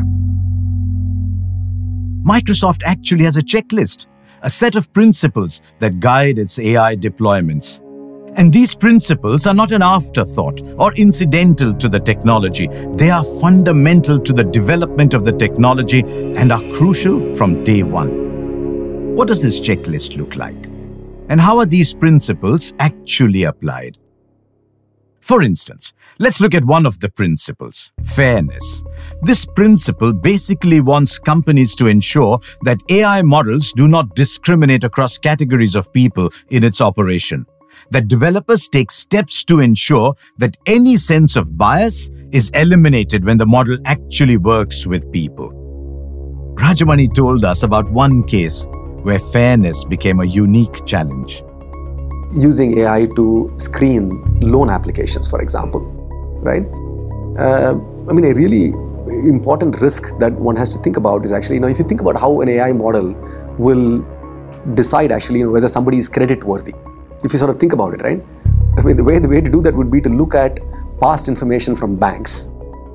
Microsoft 2.26 2.82
actually 2.84 3.22
has 3.22 3.36
a 3.36 3.42
checklist, 3.42 4.06
a 4.42 4.50
set 4.50 4.74
of 4.74 4.92
principles 4.92 5.62
that 5.78 6.00
guide 6.00 6.38
its 6.38 6.58
AI 6.58 6.96
deployments. 6.96 7.78
And 8.36 8.52
these 8.52 8.74
principles 8.74 9.46
are 9.46 9.54
not 9.54 9.70
an 9.70 9.80
afterthought 9.80 10.60
or 10.76 10.92
incidental 10.94 11.72
to 11.74 11.88
the 11.88 12.00
technology. 12.00 12.66
They 12.94 13.10
are 13.10 13.22
fundamental 13.40 14.18
to 14.18 14.32
the 14.32 14.42
development 14.42 15.14
of 15.14 15.24
the 15.24 15.32
technology 15.32 16.00
and 16.00 16.50
are 16.50 16.60
crucial 16.74 17.32
from 17.36 17.62
day 17.62 17.84
one. 17.84 19.14
What 19.14 19.28
does 19.28 19.42
this 19.42 19.60
checklist 19.60 20.16
look 20.16 20.34
like? 20.34 20.66
And 21.28 21.40
how 21.40 21.58
are 21.58 21.66
these 21.66 21.94
principles 21.94 22.74
actually 22.80 23.44
applied? 23.44 23.98
For 25.20 25.42
instance, 25.42 25.92
let's 26.18 26.40
look 26.40 26.54
at 26.54 26.64
one 26.64 26.86
of 26.86 26.98
the 26.98 27.08
principles 27.08 27.92
fairness. 28.02 28.82
This 29.22 29.46
principle 29.46 30.12
basically 30.12 30.80
wants 30.80 31.18
companies 31.18 31.74
to 31.76 31.86
ensure 31.86 32.38
that 32.62 32.80
AI 32.88 33.22
models 33.22 33.72
do 33.72 33.88
not 33.88 34.14
discriminate 34.14 34.84
across 34.84 35.18
categories 35.18 35.74
of 35.74 35.92
people 35.92 36.30
in 36.50 36.64
its 36.64 36.80
operation. 36.80 37.46
That 37.90 38.08
developers 38.08 38.68
take 38.68 38.90
steps 38.90 39.44
to 39.44 39.60
ensure 39.60 40.14
that 40.38 40.56
any 40.66 40.96
sense 40.96 41.36
of 41.36 41.56
bias 41.56 42.10
is 42.32 42.50
eliminated 42.50 43.24
when 43.24 43.38
the 43.38 43.46
model 43.46 43.78
actually 43.84 44.38
works 44.38 44.86
with 44.86 45.10
people. 45.12 45.52
Rajamani 46.56 47.14
told 47.14 47.44
us 47.44 47.62
about 47.62 47.90
one 47.90 48.24
case 48.24 48.66
where 49.02 49.18
fairness 49.18 49.84
became 49.84 50.20
a 50.20 50.24
unique 50.24 50.84
challenge 50.86 51.42
using 52.34 52.78
AI 52.78 53.06
to 53.16 53.52
screen 53.58 54.22
loan 54.40 54.70
applications, 54.70 55.28
for 55.28 55.40
example, 55.40 55.80
right? 56.42 56.64
Uh, 57.38 57.78
I 58.08 58.12
mean, 58.12 58.24
a 58.24 58.34
really 58.34 58.72
important 59.08 59.80
risk 59.80 60.16
that 60.18 60.32
one 60.32 60.56
has 60.56 60.70
to 60.70 60.78
think 60.78 60.96
about 60.96 61.24
is 61.24 61.32
actually, 61.32 61.56
you 61.56 61.60
know, 61.60 61.68
if 61.68 61.78
you 61.78 61.84
think 61.84 62.00
about 62.00 62.18
how 62.18 62.40
an 62.40 62.48
AI 62.48 62.72
model 62.72 63.12
will 63.58 64.04
decide 64.74 65.12
actually 65.12 65.40
you 65.40 65.46
know, 65.46 65.52
whether 65.52 65.68
somebody 65.68 65.98
is 65.98 66.08
credit 66.08 66.44
worthy. 66.44 66.72
If 67.22 67.32
you 67.32 67.38
sort 67.38 67.50
of 67.50 67.60
think 67.60 67.72
about 67.72 67.94
it, 67.94 68.02
right? 68.02 68.22
I 68.78 68.82
mean, 68.82 68.96
the 68.96 69.04
way 69.04 69.18
the 69.18 69.28
way 69.28 69.40
to 69.40 69.50
do 69.50 69.62
that 69.62 69.74
would 69.74 69.90
be 69.90 70.00
to 70.00 70.08
look 70.08 70.34
at 70.34 70.60
past 71.00 71.28
information 71.28 71.76
from 71.76 71.96
banks 71.96 72.50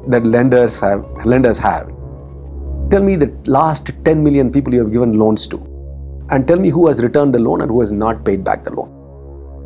that 0.08 0.26
lenders 0.26 0.80
have 0.80 1.06
lenders 1.26 1.58
have. 1.58 1.88
Tell 2.90 3.02
me 3.02 3.16
the 3.16 3.34
last 3.46 3.92
10 4.04 4.24
million 4.24 4.52
people 4.52 4.74
you 4.74 4.82
have 4.82 4.92
given 4.92 5.14
loans 5.14 5.48
to, 5.48 5.58
and 6.30 6.48
tell 6.48 6.60
me 6.60 6.70
who 6.70 6.88
has 6.88 7.02
returned 7.02 7.34
the 7.34 7.40
loan 7.40 7.62
and 7.62 7.72
who 7.72 7.80
has 7.80 7.92
not 7.92 8.24
paid 8.26 8.44
back 8.44 8.64
the 8.64 8.74
loan. 8.74 8.90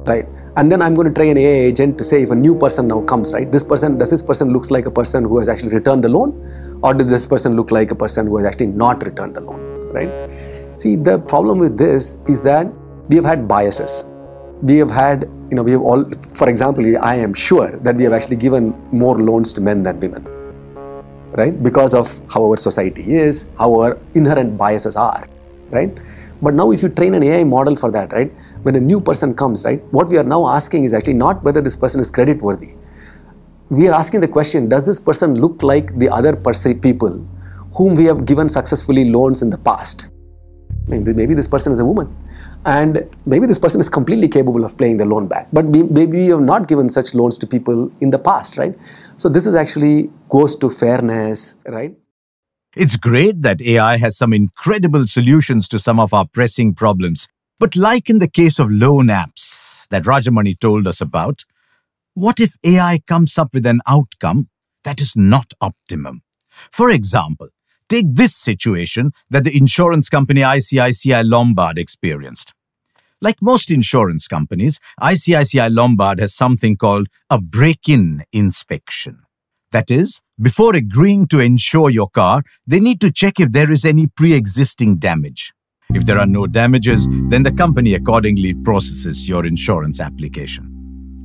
Right? 0.06 0.28
And 0.58 0.72
then 0.72 0.82
I'm 0.82 0.94
going 0.94 1.08
to 1.08 1.14
train 1.14 1.32
an 1.32 1.38
AI 1.38 1.66
agent 1.68 1.98
to 1.98 2.04
say 2.04 2.24
if 2.24 2.32
a 2.32 2.36
new 2.36 2.58
person 2.58 2.88
now 2.88 3.02
comes, 3.02 3.34
right? 3.34 3.52
This 3.52 3.64
person 3.64 3.98
does 3.98 4.10
this 4.10 4.22
person 4.22 4.54
looks 4.54 4.72
like 4.72 4.86
a 4.86 4.92
person 4.92 5.26
who 5.26 5.38
has 5.38 5.50
actually 5.50 5.74
returned 5.74 6.02
the 6.02 6.08
loan, 6.08 6.32
or 6.82 6.94
does 6.94 7.10
this 7.10 7.28
person 7.28 7.58
look 7.58 7.72
like 7.72 7.92
a 7.92 7.96
person 7.96 8.26
who 8.28 8.38
has 8.38 8.46
actually 8.46 8.68
not 8.68 9.04
returned 9.04 9.36
the 9.36 9.42
loan, 9.42 9.60
right? 9.92 10.80
See, 10.80 10.96
the 10.96 11.20
problem 11.20 11.60
with 11.60 11.78
this 11.78 12.22
is 12.30 12.42
that 12.44 12.72
we 13.10 13.18
have 13.18 13.26
had 13.26 13.50
biases. 13.50 14.14
We 14.62 14.78
have 14.78 14.90
had, 14.90 15.24
you 15.50 15.56
know, 15.58 15.64
we 15.64 15.74
have 15.74 15.82
all, 15.82 16.10
for 16.34 16.50
example, 16.50 16.86
I 17.04 17.16
am 17.16 17.34
sure 17.34 17.78
that 17.80 17.98
we 17.98 18.06
have 18.06 18.14
actually 18.14 18.38
given 18.38 18.74
more 18.92 19.20
loans 19.20 19.52
to 19.54 19.62
men 19.62 19.84
than 19.84 20.00
women, 20.00 20.24
right? 21.34 21.62
Because 21.62 21.94
of 21.94 22.22
how 22.34 22.46
our 22.46 22.56
society 22.56 23.16
is, 23.16 23.52
how 23.60 23.78
our 23.78 24.00
inherent 24.14 24.58
biases 24.58 24.96
are, 24.96 25.28
right? 25.70 26.00
But 26.42 26.54
now, 26.54 26.72
if 26.72 26.82
you 26.82 26.88
train 26.88 27.14
an 27.14 27.24
AI 27.24 27.44
model 27.44 27.76
for 27.76 27.92
that, 27.92 28.14
right? 28.14 28.32
When 28.66 28.76
a 28.76 28.80
new 28.80 29.00
person 29.00 29.36
comes, 29.36 29.64
right? 29.64 29.84
What 29.94 30.10
we 30.10 30.18
are 30.18 30.24
now 30.24 30.48
asking 30.48 30.86
is 30.86 30.94
actually 30.96 31.14
not 31.14 31.44
whether 31.44 31.62
this 31.62 31.76
person 31.76 32.02
is 32.02 32.10
credit 32.10 32.42
worthy. 32.42 32.74
We 33.70 33.88
are 33.88 33.94
asking 33.94 34.22
the 34.22 34.28
question 34.28 34.68
Does 34.68 34.88
this 34.88 35.00
person 35.00 35.36
look 35.40 35.62
like 35.62 35.96
the 36.00 36.10
other 36.10 36.36
people 36.82 37.28
whom 37.76 37.94
we 37.94 38.06
have 38.06 38.26
given 38.26 38.50
successfully 38.50 39.06
loans 39.12 39.44
in 39.44 39.52
the 39.52 39.60
past? 39.60 40.08
Maybe 40.88 41.36
this 41.36 41.48
person 41.48 41.74
is 41.74 41.80
a 41.80 41.86
woman. 41.86 42.08
And 42.66 43.08
maybe 43.28 43.46
this 43.46 43.60
person 43.60 43.80
is 43.80 43.88
completely 43.88 44.28
capable 44.28 44.66
of 44.66 44.76
paying 44.76 44.98
the 44.98 45.06
loan 45.06 45.28
back. 45.28 45.48
But 45.54 45.66
maybe 45.66 46.08
we 46.08 46.26
have 46.30 46.42
not 46.42 46.68
given 46.68 46.90
such 46.90 47.14
loans 47.14 47.38
to 47.38 47.46
people 47.46 47.92
in 48.02 48.10
the 48.10 48.18
past, 48.18 48.58
right? 48.58 48.76
So 49.18 49.30
this 49.30 49.46
is 49.46 49.54
actually 49.54 50.10
goes 50.30 50.56
to 50.56 50.72
fairness, 50.72 51.62
right? 51.68 51.96
It's 52.76 52.98
great 52.98 53.44
that 53.44 53.62
AI 53.62 53.98
has 53.98 54.18
some 54.18 54.34
incredible 54.34 55.06
solutions 55.06 55.68
to 55.70 55.78
some 55.78 56.00
of 56.00 56.16
our 56.16 56.26
pressing 56.26 56.74
problems. 56.74 57.28
But 57.60 57.76
like 57.76 58.10
in 58.10 58.20
the 58.20 58.28
case 58.28 58.60
of 58.60 58.70
loan 58.70 59.08
apps 59.08 59.88
that 59.90 60.04
Rajamani 60.04 60.60
told 60.60 60.88
us 60.88 61.00
about, 61.00 61.44
what 62.14 62.40
if 62.40 62.56
AI 62.66 63.00
comes 63.08 63.38
up 63.38 63.54
with 63.54 63.66
an 63.66 63.82
outcome 63.88 64.50
that 64.84 65.00
is 65.02 65.16
not 65.16 65.54
optimum? 65.62 66.22
For 66.72 66.90
example, 66.90 67.50
take 67.88 68.06
this 68.10 68.36
situation 68.36 69.12
that 69.30 69.44
the 69.44 69.58
insurance 69.58 70.10
company 70.10 70.42
ICICI 70.42 71.24
Lombard 71.26 71.78
experienced. 71.78 72.54
Like 73.22 73.42
most 73.42 73.72
insurance 73.72 74.28
companies, 74.28 74.80
ICICI 75.02 75.74
Lombard 75.74 76.20
has 76.20 76.34
something 76.34 76.76
called 76.76 77.08
a 77.30 77.40
break 77.40 77.88
in 77.88 78.24
inspection. 78.34 79.20
That 79.72 79.90
is, 79.90 80.22
before 80.42 80.76
agreeing 80.76 81.28
to 81.28 81.40
insure 81.40 81.90
your 81.90 82.10
car, 82.10 82.44
they 82.68 82.80
need 82.80 83.02
to 83.02 83.12
check 83.12 83.40
if 83.40 83.52
there 83.52 83.72
is 83.72 83.84
any 83.84 84.08
pre 84.08 84.34
existing 84.34 84.98
damage. 84.98 85.55
If 85.94 86.06
there 86.06 86.18
are 86.18 86.26
no 86.26 86.48
damages, 86.48 87.08
then 87.30 87.44
the 87.44 87.52
company 87.52 87.94
accordingly 87.94 88.54
processes 88.54 89.30
your 89.30 89.46
insurance 89.46 90.00
application. 90.00 90.72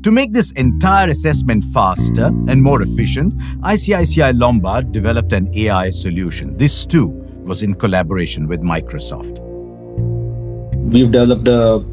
To 0.02 0.10
make 0.10 0.32
this 0.32 0.52
entire 0.52 1.08
assessment 1.08 1.64
faster 1.72 2.26
and 2.26 2.62
more 2.62 2.82
efficient, 2.82 3.36
ICICI 3.62 4.38
Lombard 4.38 4.92
developed 4.92 5.32
an 5.32 5.50
AI 5.54 5.90
solution. 5.90 6.56
This 6.56 6.86
too 6.86 7.08
was 7.44 7.62
in 7.62 7.74
collaboration 7.74 8.46
with 8.46 8.60
Microsoft. 8.62 9.38
We've 10.90 11.10
developed 11.10 11.48
a 11.48 11.84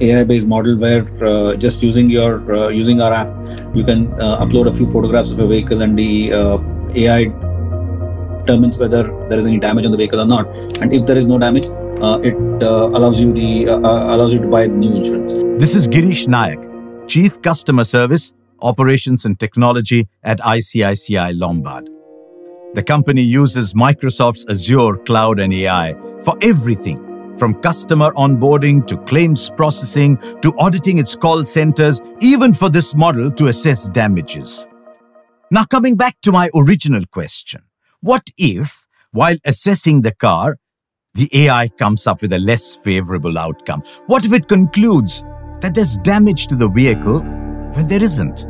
AI-based 0.00 0.46
model 0.46 0.76
where 0.76 1.06
uh, 1.24 1.56
just 1.56 1.82
using 1.82 2.08
your 2.08 2.54
uh, 2.54 2.68
using 2.68 3.00
our 3.00 3.12
app, 3.12 3.28
you 3.74 3.84
can 3.84 4.12
uh, 4.20 4.44
upload 4.44 4.68
a 4.68 4.74
few 4.74 4.90
photographs 4.90 5.30
of 5.30 5.38
a 5.38 5.46
vehicle, 5.46 5.82
and 5.82 5.98
the 5.98 6.32
uh, 6.32 6.58
AI 6.94 7.24
determines 8.40 8.78
whether 8.78 9.02
there 9.28 9.38
is 9.38 9.46
any 9.46 9.58
damage 9.58 9.84
on 9.84 9.90
the 9.90 9.98
vehicle 9.98 10.20
or 10.20 10.26
not. 10.26 10.46
And 10.80 10.94
if 10.94 11.04
there 11.06 11.16
is 11.16 11.26
no 11.26 11.38
damage, 11.38 11.66
uh, 12.02 12.20
it 12.22 12.34
uh, 12.62 12.88
allows 12.88 13.20
you 13.20 13.32
the 13.32 13.66
allows 13.66 14.32
you 14.32 14.40
to 14.40 14.48
buy 14.48 14.66
new 14.66 14.96
insurance. 14.96 15.32
This 15.60 15.74
is 15.74 15.88
Girish 15.88 16.26
Nayak, 16.26 17.08
Chief 17.08 17.40
Customer 17.42 17.84
Service, 17.84 18.32
Operations 18.60 19.24
and 19.24 19.38
Technology 19.38 20.08
at 20.22 20.38
ICICI 20.40 21.38
Lombard. 21.38 21.88
The 22.74 22.82
company 22.82 23.22
uses 23.22 23.72
Microsoft's 23.72 24.44
Azure 24.50 24.96
Cloud 24.98 25.40
and 25.40 25.52
AI 25.52 25.94
for 26.22 26.36
everything 26.42 27.02
from 27.38 27.54
customer 27.62 28.12
onboarding 28.12 28.86
to 28.86 28.96
claims 29.04 29.50
processing 29.50 30.18
to 30.42 30.54
auditing 30.58 30.98
its 30.98 31.14
call 31.16 31.44
centers, 31.44 32.00
even 32.20 32.52
for 32.52 32.68
this 32.68 32.94
model 32.94 33.30
to 33.30 33.48
assess 33.48 33.88
damages. 33.88 34.66
Now, 35.50 35.64
coming 35.64 35.96
back 35.96 36.20
to 36.22 36.32
my 36.32 36.50
original 36.54 37.04
question 37.06 37.62
what 38.00 38.30
if, 38.36 38.84
while 39.12 39.36
assessing 39.44 40.02
the 40.02 40.14
car, 40.14 40.58
the 41.16 41.28
AI 41.32 41.68
comes 41.68 42.06
up 42.06 42.22
with 42.22 42.32
a 42.32 42.38
less 42.38 42.76
favorable 42.76 43.38
outcome? 43.38 43.82
What 44.06 44.24
if 44.24 44.32
it 44.32 44.48
concludes 44.48 45.22
that 45.60 45.74
there's 45.74 45.96
damage 45.98 46.46
to 46.48 46.54
the 46.54 46.68
vehicle 46.68 47.20
when 47.72 47.88
there 47.88 48.02
isn't? 48.02 48.46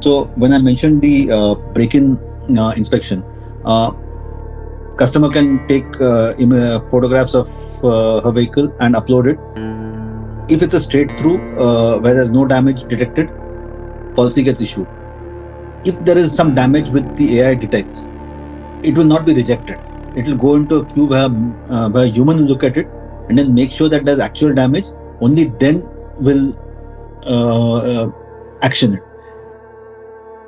So, 0.00 0.24
when 0.36 0.52
I 0.52 0.58
mentioned 0.58 1.02
the 1.02 1.30
uh, 1.30 1.54
break 1.54 1.94
in 1.94 2.18
uh, 2.58 2.72
inspection, 2.76 3.22
uh, 3.64 3.92
customer 4.96 5.30
can 5.30 5.66
take 5.68 5.84
uh, 6.00 6.34
photographs 6.88 7.34
of 7.34 7.48
uh, 7.84 8.20
her 8.22 8.32
vehicle 8.32 8.74
and 8.80 8.94
upload 8.94 9.26
it. 9.32 10.52
If 10.52 10.62
it's 10.62 10.74
a 10.74 10.80
straight 10.80 11.18
through 11.18 11.38
uh, 11.58 11.98
where 11.98 12.14
there's 12.14 12.30
no 12.30 12.46
damage 12.46 12.84
detected, 12.84 13.28
policy 14.14 14.42
gets 14.42 14.60
issued. 14.60 14.88
If 15.84 16.02
there 16.04 16.16
is 16.16 16.34
some 16.34 16.54
damage 16.54 16.90
with 16.90 17.16
the 17.16 17.40
AI 17.40 17.54
detects, 17.54 18.04
it 18.82 18.96
will 18.96 19.04
not 19.04 19.26
be 19.26 19.34
rejected. 19.34 19.78
It 20.16 20.26
will 20.26 20.36
go 20.36 20.54
into 20.54 20.76
a 20.76 20.84
queue 20.86 21.06
where, 21.06 21.28
uh, 21.68 21.88
where 21.90 22.06
human 22.06 22.38
will 22.38 22.44
look 22.44 22.64
at 22.64 22.76
it 22.76 22.88
and 23.28 23.38
then 23.38 23.54
make 23.54 23.70
sure 23.70 23.88
that 23.88 24.04
there's 24.04 24.18
actual 24.18 24.54
damage. 24.54 24.86
Only 25.20 25.44
then 25.44 25.88
will 26.18 26.56
uh, 27.26 27.76
uh, 27.76 28.12
action 28.62 28.94
it. 28.94 29.02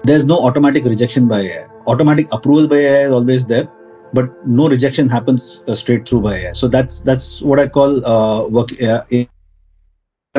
There's 0.04 0.26
no 0.26 0.38
automatic 0.38 0.84
rejection 0.84 1.26
by 1.26 1.40
AI. 1.40 1.66
Automatic 1.86 2.28
approval 2.32 2.68
by 2.68 2.76
AI 2.76 3.06
is 3.06 3.12
always 3.12 3.46
there 3.46 3.68
but 4.12 4.46
no 4.46 4.68
rejection 4.68 5.08
happens 5.08 5.64
uh, 5.68 5.74
straight 5.74 6.08
through 6.08 6.20
by 6.22 6.36
AI. 6.36 6.52
So 6.52 6.68
that's 6.68 7.00
that's 7.02 7.40
what 7.42 7.58
I 7.60 7.68
call 7.68 8.04
uh, 8.06 8.48
work, 8.48 8.70
uh, 8.82 9.02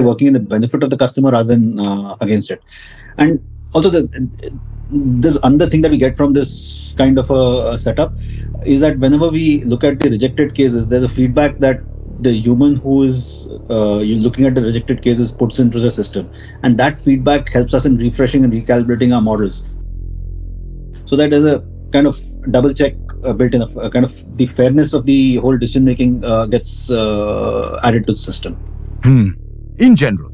working 0.02 0.28
in 0.28 0.34
the 0.34 0.40
benefit 0.40 0.84
of 0.84 0.90
the 0.90 0.98
customer 0.98 1.32
rather 1.32 1.56
than 1.56 1.80
uh, 1.80 2.16
against 2.22 2.52
it. 2.52 2.62
And 3.18 3.44
also 3.74 3.90
there's, 3.90 4.10
this 4.90 5.38
another 5.44 5.70
thing 5.70 5.82
that 5.82 5.92
we 5.92 5.98
get 5.98 6.16
from 6.16 6.34
this 6.34 6.94
kind 6.98 7.18
of 7.18 7.30
a, 7.30 7.72
a 7.72 7.78
setup 7.78 8.14
is 8.66 8.82
that 8.82 8.98
whenever 9.00 9.30
we 9.30 9.64
look 9.64 9.84
at 9.84 10.00
the 10.00 10.10
rejected 10.10 10.54
cases, 10.56 10.88
there's 10.88 11.04
a 11.04 11.10
feedback 11.10 11.58
that 11.60 11.82
the 12.20 12.32
human 12.32 12.76
who 12.76 13.04
is 13.04 13.48
uh, 13.70 13.98
looking 13.98 14.46
at 14.46 14.56
the 14.56 14.62
rejected 14.62 15.02
cases 15.02 15.32
puts 15.32 15.60
into 15.60 15.80
the 15.80 15.92
system, 15.92 16.32
and 16.64 16.78
that 16.80 17.00
feedback 17.00 17.50
helps 17.50 17.74
us 17.74 17.86
in 17.86 17.98
refreshing 17.98 18.44
and 18.44 18.54
recalibrating 18.54 19.14
our 19.14 19.22
models. 19.22 19.76
So 21.06 21.16
that 21.16 21.34
is 21.34 21.46
a 21.46 21.64
kind 21.92 22.08
of 22.08 22.20
double 22.52 22.74
check 22.74 22.96
uh, 23.24 23.34
built 23.34 23.54
in, 23.54 23.62
a, 23.62 23.90
kind 23.90 24.06
of 24.06 24.38
the 24.38 24.48
fairness 24.48 24.94
of 24.94 25.06
the 25.06 25.36
whole 25.36 25.58
decision 25.58 25.86
making 25.86 26.24
uh, 26.24 26.46
gets 26.46 26.90
uh, 26.90 27.80
added 27.84 28.08
to 28.08 28.14
the 28.14 28.20
system. 28.20 28.56
Hmm. 29.04 29.32
In 29.78 29.96
general, 29.96 30.32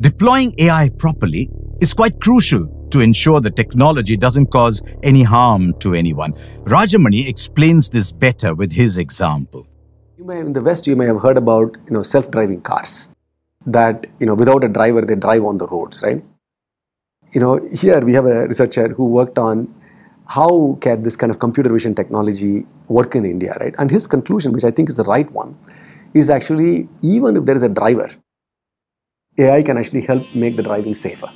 deploying 0.00 0.52
AI 0.58 0.90
properly 0.90 1.50
is 1.82 1.92
quite 1.92 2.20
crucial 2.20 2.64
to 2.90 3.00
ensure 3.00 3.40
the 3.40 3.50
technology 3.50 4.16
doesn't 4.16 4.46
cause 4.46 4.80
any 5.02 5.24
harm 5.24 5.74
to 5.80 5.94
anyone. 5.94 6.32
Rajamani 6.74 7.28
explains 7.28 7.88
this 7.88 8.12
better 8.12 8.54
with 8.54 8.70
his 8.70 8.98
example. 8.98 9.66
May, 10.18 10.38
in 10.38 10.52
the 10.52 10.62
West, 10.62 10.86
you 10.86 10.94
may 10.94 11.06
have 11.06 11.20
heard 11.20 11.36
about 11.36 11.76
you 11.86 11.92
know 11.92 12.04
self-driving 12.04 12.60
cars 12.60 13.12
that 13.66 14.06
you 14.20 14.26
know 14.26 14.34
without 14.34 14.62
a 14.62 14.68
driver 14.68 15.02
they 15.02 15.16
drive 15.16 15.44
on 15.44 15.58
the 15.58 15.66
roads, 15.66 16.00
right? 16.04 16.22
You 17.34 17.40
know 17.40 17.60
here 17.82 18.00
we 18.00 18.12
have 18.12 18.26
a 18.26 18.46
researcher 18.46 18.88
who 18.88 19.06
worked 19.06 19.38
on 19.38 19.74
how 20.26 20.78
can 20.80 21.02
this 21.02 21.16
kind 21.16 21.32
of 21.32 21.40
computer 21.40 21.72
vision 21.72 21.96
technology 21.96 22.64
work 22.86 23.16
in 23.16 23.24
India, 23.24 23.56
right? 23.58 23.74
And 23.78 23.90
his 23.90 24.06
conclusion, 24.06 24.52
which 24.52 24.64
I 24.64 24.70
think 24.70 24.88
is 24.88 24.96
the 24.96 25.08
right 25.14 25.30
one, 25.32 25.58
is 26.14 26.30
actually 26.30 26.88
even 27.02 27.36
if 27.36 27.44
there 27.44 27.56
is 27.56 27.64
a 27.64 27.68
driver, 27.68 28.08
AI 29.38 29.62
can 29.62 29.78
actually 29.78 30.02
help 30.02 30.22
make 30.34 30.54
the 30.54 30.62
driving 30.62 30.94
safer, 30.94 31.30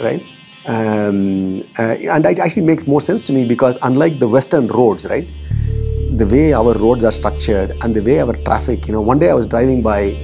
right? 0.00 0.22
Um, 0.66 1.62
uh, 1.78 1.96
and 2.14 2.26
it 2.26 2.38
actually 2.38 2.62
makes 2.62 2.86
more 2.86 3.00
sense 3.00 3.26
to 3.26 3.32
me 3.32 3.46
because 3.46 3.78
unlike 3.82 4.18
the 4.18 4.28
Western 4.28 4.66
roads, 4.66 5.06
right, 5.06 5.26
the 6.16 6.26
way 6.26 6.52
our 6.52 6.74
roads 6.74 7.04
are 7.04 7.12
structured 7.12 7.76
and 7.82 7.94
the 7.94 8.02
way 8.02 8.20
our 8.20 8.34
traffic, 8.44 8.86
you 8.86 8.92
know, 8.92 9.00
one 9.00 9.18
day 9.18 9.30
I 9.30 9.34
was 9.34 9.46
driving 9.46 9.82
by 9.82 10.16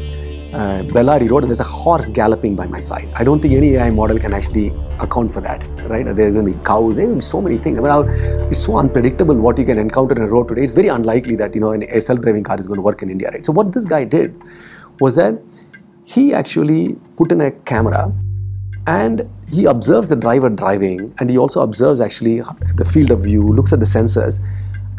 uh, 0.53 0.83
Bellary 0.85 1.29
Road 1.31 1.43
and 1.43 1.51
there's 1.51 1.61
a 1.61 1.65
horse 1.65 2.11
galloping 2.11 2.55
by 2.55 2.67
my 2.67 2.79
side. 2.79 3.09
I 3.17 3.25
don't 3.25 3.41
think 3.41 3.55
any 3.55 3.75
AI 3.75 3.91
model 3.91 4.19
can 4.19 4.33
actually 4.33 4.69
account 5.01 5.33
for 5.33 5.41
that, 5.41 5.67
right? 5.89 6.05
There's 6.05 6.35
going 6.35 6.47
to 6.47 6.53
be 6.53 6.65
cows, 6.65 6.97
there's 6.97 7.09
going 7.09 7.21
to 7.21 7.27
be 7.27 7.31
so 7.31 7.41
many 7.41 7.59
things. 7.59 7.79
I 7.79 7.83
mean, 7.83 8.49
it's 8.51 8.63
so 8.63 8.77
unpredictable 8.77 9.35
what 9.37 9.59
you 9.59 9.65
can 9.65 9.79
encounter 9.79 10.15
in 10.15 10.23
a 10.23 10.29
road 10.29 10.49
today. 10.49 10.63
It's 10.63 10.73
very 10.73 10.89
unlikely 10.89 11.37
that, 11.37 11.55
you 11.55 11.61
know, 11.61 11.73
a 11.73 12.01
self-driving 12.01 12.45
car 12.45 12.59
is 12.59 12.67
going 12.67 12.79
to 12.79 12.83
work 12.83 13.03
in 13.03 13.11
India, 13.11 13.31
right? 13.31 13.45
So 13.45 13.53
what 13.53 13.73
this 13.73 13.85
guy 13.85 14.05
did 14.05 14.41
was 15.01 15.17
that 15.17 15.41
he 16.05 16.33
actually 16.35 16.97
put 17.17 17.33
in 17.33 17.41
a 17.41 17.51
camera 17.51 18.13
and 18.87 19.29
he 19.51 19.65
observes 19.65 20.09
the 20.09 20.17
driver 20.17 20.49
driving 20.49 21.15
and 21.19 21.31
he 21.31 21.39
also 21.39 21.63
observes 21.63 22.01
actually 22.01 22.41
the 22.77 22.85
field 22.85 23.11
of 23.11 23.23
view, 23.23 23.43
looks 23.43 23.73
at 23.73 23.81
the 23.81 23.87
sensors 23.87 24.41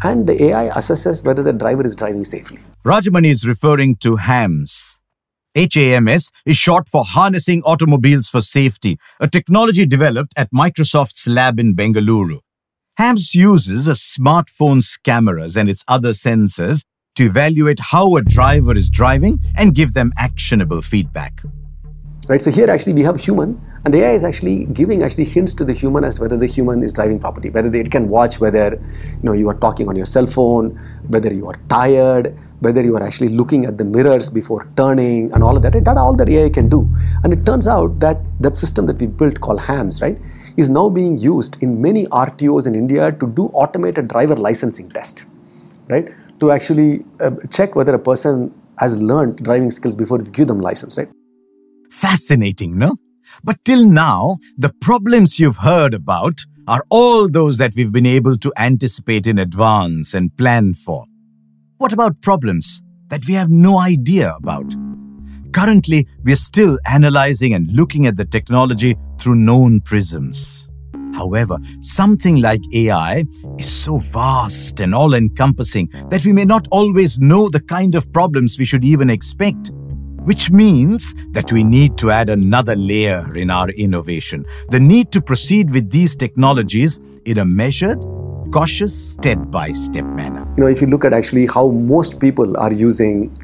and 0.04 0.27
the 0.27 0.44
AI 0.46 0.70
assesses 0.70 1.25
whether 1.25 1.44
the 1.44 1.54
driver 1.54 1.84
is 1.84 1.96
driving 1.96 2.24
safely. 2.24 2.60
Rajamani 2.84 3.27
is 3.27 3.48
referring 3.48 3.96
to 3.98 4.18
HAMS, 4.18 4.96
HAMS 5.56 6.32
is 6.46 6.58
short 6.58 6.89
for 6.89 7.06
Harnessing 7.06 7.63
Automobiles 7.63 8.30
for 8.30 8.42
Safety, 8.42 8.98
a 9.22 9.27
technology 9.27 9.86
developed 9.86 10.34
at 10.36 10.51
Microsoft's 10.51 11.27
lab 11.27 11.60
in 11.60 11.75
Bengaluru. 11.75 12.39
HAMS 12.98 13.36
uses 13.36 13.88
a 13.88 13.92
smartphone's 13.92 14.98
cameras 14.98 15.56
and 15.56 15.70
its 15.70 15.86
other 15.88 16.12
sensors 16.12 16.84
to 17.15 17.25
evaluate 17.25 17.80
how 17.80 18.18
a 18.18 18.22
driver 18.22 18.75
is 18.75 18.89
driving 18.89 19.39
and 19.56 19.74
give 19.74 19.94
them 19.94 20.12
actionable 20.18 20.82
feedback. 20.82 21.42
Right, 22.27 22.42
so 22.42 22.51
here 22.51 22.70
actually 22.70 22.94
we 22.94 23.04
have 23.04 23.18
human 23.18 23.62
and 23.86 23.94
the 23.94 24.00
AI 24.00 24.13
is 24.13 24.24
actually 24.24 24.65
giving 24.65 25.04
actually 25.04 25.25
hints 25.25 25.54
to 25.54 25.63
the 25.63 25.72
human 25.72 26.04
as 26.04 26.15
to 26.15 26.24
whether 26.24 26.38
the 26.38 26.48
human 26.48 26.82
is 26.82 26.92
driving 26.92 27.20
properly, 27.20 27.51
whether 27.51 27.72
it 27.74 27.92
can 27.92 28.10
watch 28.10 28.39
whether 28.39 28.82
you 28.82 29.24
know 29.24 29.34
you 29.34 29.48
are 29.48 29.60
talking 29.65 29.88
on 29.88 29.96
your 29.96 30.08
cell 30.08 30.25
phone, 30.25 30.72
whether 31.08 31.32
you 31.32 31.48
are 31.48 31.60
tired, 31.70 32.36
whether 32.62 32.82
you 32.82 32.96
are 32.98 33.04
actually 33.04 33.30
looking 33.30 33.65
at 33.65 33.77
the 33.77 33.86
mirrors 33.86 34.32
before 34.32 34.68
turning 34.75 35.32
and 35.34 35.44
all 35.44 35.56
of 35.56 35.62
that. 35.62 35.74
That 35.74 35.98
all 35.98 36.15
that 36.15 36.27
AI 36.27 36.50
can 36.50 36.68
do. 36.68 36.89
And 37.24 37.32
it 37.32 37.46
turns 37.46 37.68
out 37.68 38.00
that 38.00 38.18
that 38.39 38.58
system 38.58 38.88
that 38.88 38.98
we 38.98 39.06
built 39.06 39.39
called 39.39 39.62
HAMS, 39.62 40.01
right, 40.01 40.18
is 40.58 40.72
now 40.72 40.89
being 40.89 41.20
used 41.20 41.62
in 41.62 41.80
many 41.80 42.08
RTOs 42.08 42.65
in 42.65 42.74
India 42.74 43.12
to 43.12 43.27
do 43.27 43.46
automated 43.54 44.08
driver 44.08 44.36
licensing 44.36 44.89
test, 44.89 45.25
right? 45.89 46.12
To 46.39 46.50
actually 46.50 47.06
uh, 47.20 47.32
check 47.51 47.75
whether 47.75 47.94
a 47.94 48.00
person 48.00 48.51
has 48.80 49.00
learned 49.00 49.38
driving 49.38 49.70
skills 49.70 49.96
before 49.96 50.18
we 50.18 50.25
give 50.32 50.48
them 50.48 50.60
license, 50.60 50.98
right? 50.98 51.10
Fascinating, 51.92 52.80
no? 52.80 52.96
But 53.44 53.63
till 53.65 53.88
now, 53.88 54.38
the 54.58 54.74
problems 54.82 55.39
you've 55.39 55.58
heard 55.58 55.94
about 55.94 56.46
are 56.68 56.84
all 56.89 57.30
those 57.30 57.58
that 57.60 57.75
we've 57.75 57.92
been 57.92 58.06
able 58.06 58.38
to 58.38 58.51
anticipate 58.58 59.27
in 59.27 59.38
advance 59.38 60.13
and 60.13 60.36
plan 60.38 60.74
for. 60.74 61.06
What 61.77 61.94
about 61.94 62.22
problems 62.22 62.82
that 63.10 63.27
we 63.27 63.34
have 63.34 63.50
no 63.50 63.80
idea 63.80 64.36
about? 64.36 64.74
Currently, 65.51 66.08
we're 66.24 66.36
still 66.36 66.80
analyzing 66.86 67.54
and 67.54 67.72
looking 67.72 68.08
at 68.08 68.18
the 68.18 68.25
technology 68.25 68.98
through 69.20 69.36
known 69.36 69.80
prisms. 69.82 70.65
However, 71.13 71.58
something 71.80 72.42
like 72.42 72.60
AI 72.74 73.24
is 73.58 73.72
so 73.72 74.00
vast 74.00 74.82
and 74.82 74.94
all 74.94 75.13
encompassing 75.13 75.89
that 76.10 76.25
we 76.25 76.34
may 76.34 76.44
not 76.44 76.68
always 76.72 77.20
know 77.20 77.48
the 77.48 77.62
kind 77.62 77.96
of 77.96 78.12
problems 78.12 78.60
we 78.60 78.65
should 78.65 78.84
even 78.84 79.10
expect 79.10 79.72
which 80.25 80.51
means 80.51 81.13
that 81.32 81.51
we 81.51 81.63
need 81.63 81.98
to 81.98 82.12
add 82.12 82.29
another 82.29 82.75
layer 82.75 83.34
in 83.36 83.50
our 83.50 83.70
innovation 83.70 84.46
the 84.70 84.79
need 84.79 85.12
to 85.12 85.22
proceed 85.22 85.72
with 85.72 85.89
these 85.89 86.15
technologies 86.15 87.00
in 87.25 87.39
a 87.39 87.46
measured, 87.46 88.00
cautious, 88.51 89.12
step 89.12 89.38
by 89.50 89.72
step 89.72 90.05
manner. 90.05 90.48
You 90.58 90.63
know, 90.63 90.70
if 90.70 90.82
you 90.82 90.88
look 90.88 91.05
at 91.05 91.13
actually 91.13 91.48
how 91.48 91.70
most 91.70 92.20
people 92.20 92.58
are 92.58 92.72
using 92.72 93.36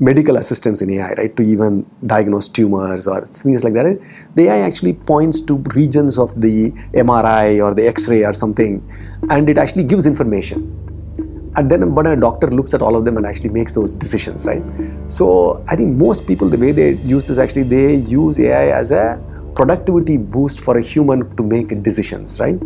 medical 0.00 0.36
assistance 0.36 0.80
in 0.80 0.90
AI, 0.90 1.12
right, 1.12 1.36
to 1.36 1.42
even 1.42 1.84
diagnose 2.06 2.48
tumors 2.48 3.06
or 3.06 3.26
things 3.26 3.62
like 3.62 3.74
that, 3.74 4.00
the 4.34 4.48
AI 4.48 4.60
actually 4.60 4.94
points 4.94 5.40
to 5.42 5.56
regions 5.74 6.18
of 6.18 6.38
the 6.40 6.70
MRI 6.94 7.62
or 7.62 7.74
the 7.74 7.86
X 7.86 8.08
ray 8.08 8.24
or 8.24 8.32
something, 8.32 8.82
and 9.28 9.50
it 9.50 9.58
actually 9.58 9.84
gives 9.84 10.06
information 10.06 10.79
and 11.60 11.70
then 11.70 11.94
but 11.94 12.06
a 12.06 12.16
doctor 12.16 12.48
looks 12.58 12.74
at 12.74 12.82
all 12.82 12.96
of 12.96 13.04
them 13.06 13.16
and 13.18 13.26
actually 13.30 13.50
makes 13.50 13.74
those 13.78 13.94
decisions 14.04 14.46
right? 14.50 14.62
So 15.18 15.64
i 15.68 15.76
think 15.80 15.96
most 16.06 16.26
people 16.26 16.48
the 16.54 16.60
way 16.66 16.72
they 16.72 16.92
use 17.16 17.26
this 17.30 17.42
actually 17.44 17.64
they 17.74 17.96
use 18.20 18.40
ai 18.46 18.68
as 18.82 18.94
a 19.02 19.04
productivity 19.54 20.16
boost 20.36 20.60
for 20.66 20.78
a 20.78 20.82
human 20.92 21.24
to 21.36 21.42
make 21.42 21.82
decisions 21.82 22.40
right? 22.40 22.58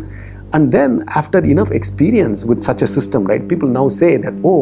And 0.53 0.71
then 0.71 1.03
after 1.19 1.39
enough 1.53 1.71
experience 1.71 2.45
with 2.49 2.61
such 2.61 2.81
a 2.81 2.87
system 2.87 3.25
right 3.31 3.45
people 3.53 3.67
now 3.77 3.87
say 3.95 4.11
that 4.25 4.35
oh 4.51 4.61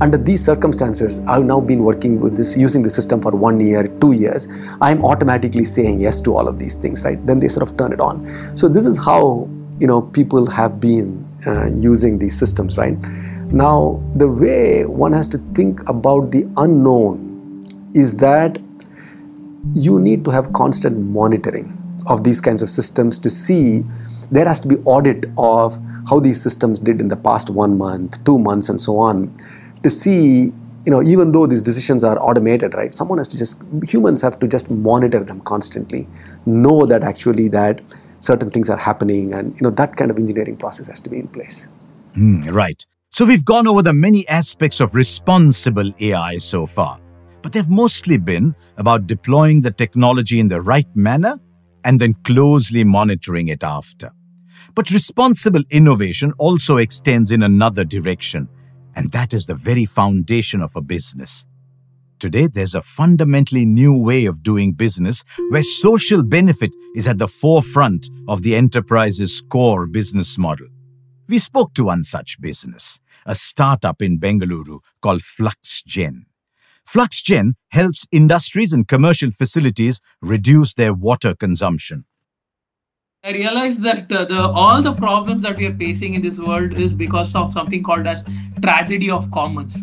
under 0.00 0.18
these 0.28 0.44
circumstances 0.50 1.18
i've 1.34 1.46
now 1.52 1.58
been 1.70 1.82
working 1.86 2.20
with 2.26 2.36
this 2.40 2.52
using 2.64 2.84
the 2.88 2.92
system 2.98 3.20
for 3.26 3.32
one 3.46 3.58
year 3.58 3.82
two 4.04 4.12
years. 4.12 4.46
I'm 4.80 5.04
automatically 5.04 5.64
saying 5.64 6.00
yes 6.00 6.20
to 6.28 6.36
all 6.36 6.46
of 6.52 6.60
these 6.60 6.76
things 6.76 7.04
right? 7.04 7.26
Then 7.32 7.40
they 7.40 7.48
sort 7.48 7.68
of 7.68 7.76
turn 7.76 7.92
it 7.98 8.00
on. 8.00 8.22
So 8.56 8.68
this 8.68 8.86
is 8.86 9.04
how 9.10 9.48
you 9.80 9.88
know 9.92 10.00
people 10.20 10.48
have 10.60 10.80
been 10.80 11.12
uh, 11.46 11.68
using 11.90 12.18
these 12.18 12.38
systems 12.38 12.78
right 12.78 12.96
now, 13.52 14.02
the 14.14 14.28
way 14.28 14.86
one 14.86 15.12
has 15.12 15.28
to 15.28 15.38
think 15.54 15.86
about 15.86 16.30
the 16.30 16.50
unknown 16.56 17.60
is 17.94 18.16
that 18.16 18.56
you 19.74 20.00
need 20.00 20.24
to 20.24 20.30
have 20.30 20.54
constant 20.54 20.98
monitoring 20.98 21.76
of 22.06 22.24
these 22.24 22.40
kinds 22.40 22.62
of 22.62 22.70
systems 22.70 23.18
to 23.18 23.28
see 23.28 23.84
there 24.30 24.46
has 24.46 24.62
to 24.62 24.68
be 24.68 24.76
audit 24.86 25.26
of 25.36 25.78
how 26.08 26.18
these 26.18 26.40
systems 26.40 26.78
did 26.78 27.02
in 27.02 27.08
the 27.08 27.16
past 27.16 27.50
one 27.50 27.76
month, 27.76 28.24
two 28.24 28.38
months, 28.38 28.70
and 28.70 28.80
so 28.80 28.96
on 28.96 29.32
to 29.82 29.90
see 29.90 30.44
you 30.86 30.90
know 30.90 31.02
even 31.02 31.32
though 31.32 31.46
these 31.46 31.62
decisions 31.62 32.02
are 32.02 32.18
automated 32.18 32.74
right 32.74 32.92
someone 32.92 33.18
has 33.18 33.28
to 33.28 33.38
just 33.38 33.62
humans 33.84 34.20
have 34.20 34.36
to 34.38 34.48
just 34.48 34.68
monitor 34.70 35.20
them 35.22 35.40
constantly 35.42 36.08
know 36.44 36.86
that 36.86 37.04
actually 37.04 37.46
that 37.46 37.80
certain 38.18 38.50
things 38.50 38.68
are 38.68 38.76
happening 38.76 39.32
and 39.32 39.54
you 39.54 39.62
know 39.62 39.70
that 39.70 39.96
kind 39.96 40.10
of 40.10 40.18
engineering 40.18 40.56
process 40.56 40.86
has 40.86 41.00
to 41.00 41.10
be 41.10 41.18
in 41.18 41.28
place. 41.28 41.68
Mm, 42.16 42.50
right 42.50 42.84
so 43.12 43.26
we've 43.26 43.44
gone 43.44 43.68
over 43.68 43.82
the 43.82 43.92
many 43.92 44.26
aspects 44.28 44.80
of 44.80 44.94
responsible 44.94 45.92
AI 46.00 46.38
so 46.38 46.64
far, 46.64 46.98
but 47.42 47.52
they've 47.52 47.68
mostly 47.68 48.16
been 48.16 48.54
about 48.78 49.06
deploying 49.06 49.60
the 49.60 49.70
technology 49.70 50.40
in 50.40 50.48
the 50.48 50.62
right 50.62 50.88
manner 50.96 51.38
and 51.84 52.00
then 52.00 52.14
closely 52.24 52.84
monitoring 52.84 53.48
it 53.48 53.62
after. 53.62 54.10
But 54.74 54.90
responsible 54.90 55.62
innovation 55.68 56.32
also 56.38 56.78
extends 56.78 57.30
in 57.30 57.42
another 57.42 57.84
direction, 57.84 58.48
and 58.96 59.12
that 59.12 59.34
is 59.34 59.44
the 59.44 59.56
very 59.56 59.84
foundation 59.84 60.62
of 60.62 60.74
a 60.74 60.80
business. 60.80 61.44
Today, 62.18 62.46
there's 62.46 62.74
a 62.74 62.80
fundamentally 62.80 63.66
new 63.66 63.94
way 63.94 64.24
of 64.24 64.42
doing 64.42 64.72
business 64.72 65.22
where 65.50 65.62
social 65.62 66.22
benefit 66.22 66.70
is 66.94 67.06
at 67.06 67.18
the 67.18 67.28
forefront 67.28 68.08
of 68.26 68.42
the 68.42 68.56
enterprise's 68.56 69.42
core 69.50 69.86
business 69.86 70.38
model. 70.38 70.68
We 71.28 71.38
spoke 71.38 71.74
to 71.74 71.84
one 71.84 72.04
such 72.04 72.40
business, 72.40 73.00
a 73.26 73.34
startup 73.34 74.02
in 74.02 74.18
Bengaluru 74.18 74.80
called 75.00 75.20
FluxGen. 75.20 76.24
FluxGen 76.88 77.54
helps 77.70 78.06
industries 78.12 78.72
and 78.72 78.88
commercial 78.88 79.30
facilities 79.30 80.00
reduce 80.20 80.74
their 80.74 80.92
water 80.92 81.34
consumption. 81.34 82.04
I 83.24 83.30
realized 83.30 83.82
that 83.82 84.10
uh, 84.10 84.24
the 84.24 84.48
all 84.48 84.82
the 84.82 84.92
problems 84.92 85.42
that 85.42 85.56
we 85.56 85.66
are 85.66 85.74
facing 85.76 86.14
in 86.14 86.22
this 86.22 86.40
world 86.40 86.74
is 86.74 86.92
because 86.92 87.36
of 87.36 87.52
something 87.52 87.82
called 87.84 88.06
as 88.06 88.24
tragedy 88.60 89.10
of 89.10 89.30
commons. 89.30 89.78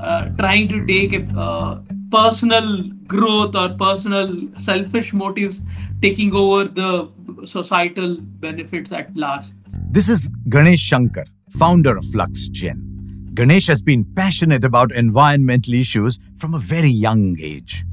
Uh, 0.00 0.28
trying 0.38 0.68
to 0.68 0.86
take 0.86 1.14
a, 1.14 1.22
uh, 1.36 1.80
personal 2.10 2.82
growth 3.06 3.56
or 3.56 3.70
personal 3.70 4.46
selfish 4.58 5.12
motives 5.12 5.60
taking 6.02 6.34
over 6.34 6.64
the 6.64 7.08
societal 7.46 8.16
benefits 8.20 8.92
at 8.92 9.14
large. 9.16 9.46
This 9.90 10.08
is 10.08 10.28
Ganesh 10.48 10.80
Shankar, 10.80 11.24
founder 11.50 11.96
of 11.96 12.04
FluxGen. 12.04 13.34
Ganesh 13.34 13.68
has 13.68 13.82
been 13.82 14.04
passionate 14.16 14.64
about 14.64 14.92
environmental 14.92 15.74
issues 15.74 16.18
from 16.36 16.54
a 16.54 16.58
very 16.58 16.90
young 16.90 17.36
age. 17.40 17.84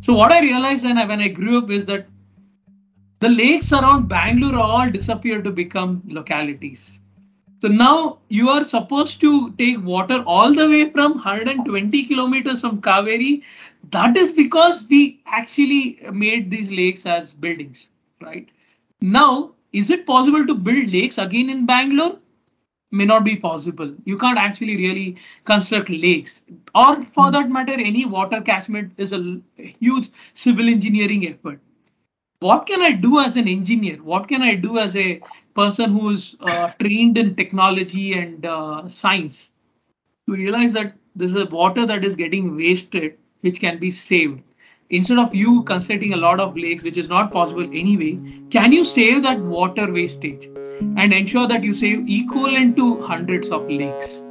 So, 0.00 0.14
what 0.14 0.32
I 0.32 0.40
realized 0.40 0.84
then 0.84 0.96
when 1.08 1.20
I 1.20 1.28
grew 1.28 1.58
up 1.58 1.70
is 1.70 1.84
that 1.86 2.06
the 3.20 3.28
lakes 3.28 3.72
around 3.72 4.08
Bangalore 4.08 4.60
all 4.60 4.88
disappeared 4.88 5.44
to 5.44 5.50
become 5.50 6.02
localities. 6.06 7.00
So 7.60 7.66
now 7.66 8.18
you 8.28 8.48
are 8.50 8.62
supposed 8.62 9.20
to 9.22 9.50
take 9.58 9.84
water 9.84 10.22
all 10.24 10.54
the 10.54 10.68
way 10.68 10.90
from 10.90 11.14
120 11.14 12.04
kilometers 12.04 12.60
from 12.60 12.80
Kaveri. 12.80 13.42
That 13.90 14.16
is 14.16 14.30
because 14.30 14.86
we 14.88 15.20
actually 15.26 15.98
made 16.12 16.50
these 16.50 16.70
lakes 16.70 17.04
as 17.04 17.34
buildings, 17.34 17.88
right? 18.20 18.48
Now, 19.00 19.50
is 19.72 19.90
it 19.90 20.06
possible 20.06 20.46
to 20.46 20.54
build 20.54 20.92
lakes 20.92 21.18
again 21.18 21.50
in 21.50 21.66
Bangalore? 21.66 22.18
May 22.90 23.04
not 23.04 23.24
be 23.24 23.36
possible. 23.36 23.94
You 24.04 24.16
can't 24.16 24.38
actually 24.38 24.76
really 24.76 25.16
construct 25.44 25.90
lakes, 25.90 26.44
or 26.74 27.02
for 27.02 27.26
hmm. 27.26 27.32
that 27.32 27.50
matter, 27.50 27.72
any 27.72 28.04
water 28.06 28.40
catchment 28.40 28.92
is 28.96 29.12
a 29.12 29.40
huge 29.56 30.08
civil 30.34 30.68
engineering 30.68 31.26
effort. 31.26 31.60
What 32.40 32.66
can 32.66 32.80
I 32.82 32.92
do 32.92 33.18
as 33.18 33.36
an 33.36 33.48
engineer? 33.48 33.96
What 34.02 34.28
can 34.28 34.42
I 34.42 34.54
do 34.54 34.78
as 34.78 34.94
a 34.94 35.20
person 35.54 35.90
who's 35.90 36.36
uh, 36.40 36.70
trained 36.80 37.18
in 37.18 37.34
technology 37.34 38.12
and 38.12 38.46
uh, 38.46 38.88
science 38.88 39.50
to 40.28 40.36
realize 40.36 40.72
that 40.74 40.94
this 41.16 41.34
is 41.34 41.48
water 41.50 41.84
that 41.84 42.04
is 42.04 42.14
getting 42.14 42.56
wasted, 42.56 43.18
which 43.40 43.58
can 43.58 43.78
be 43.78 43.90
saved? 43.90 44.42
Instead 44.90 45.18
of 45.18 45.34
you 45.34 45.62
constructing 45.64 46.14
a 46.14 46.16
lot 46.16 46.40
of 46.40 46.56
lakes, 46.56 46.82
which 46.82 46.96
is 46.96 47.08
not 47.08 47.30
possible 47.30 47.62
anyway, 47.62 48.18
can 48.50 48.72
you 48.72 48.84
save 48.84 49.22
that 49.22 49.38
water 49.40 49.90
wastage 49.92 50.46
and 50.96 51.12
ensure 51.12 51.46
that 51.46 51.62
you 51.62 51.74
save 51.74 52.08
equivalent 52.08 52.76
to 52.76 53.02
hundreds 53.02 53.50
of 53.50 53.68
lakes? 53.68 54.24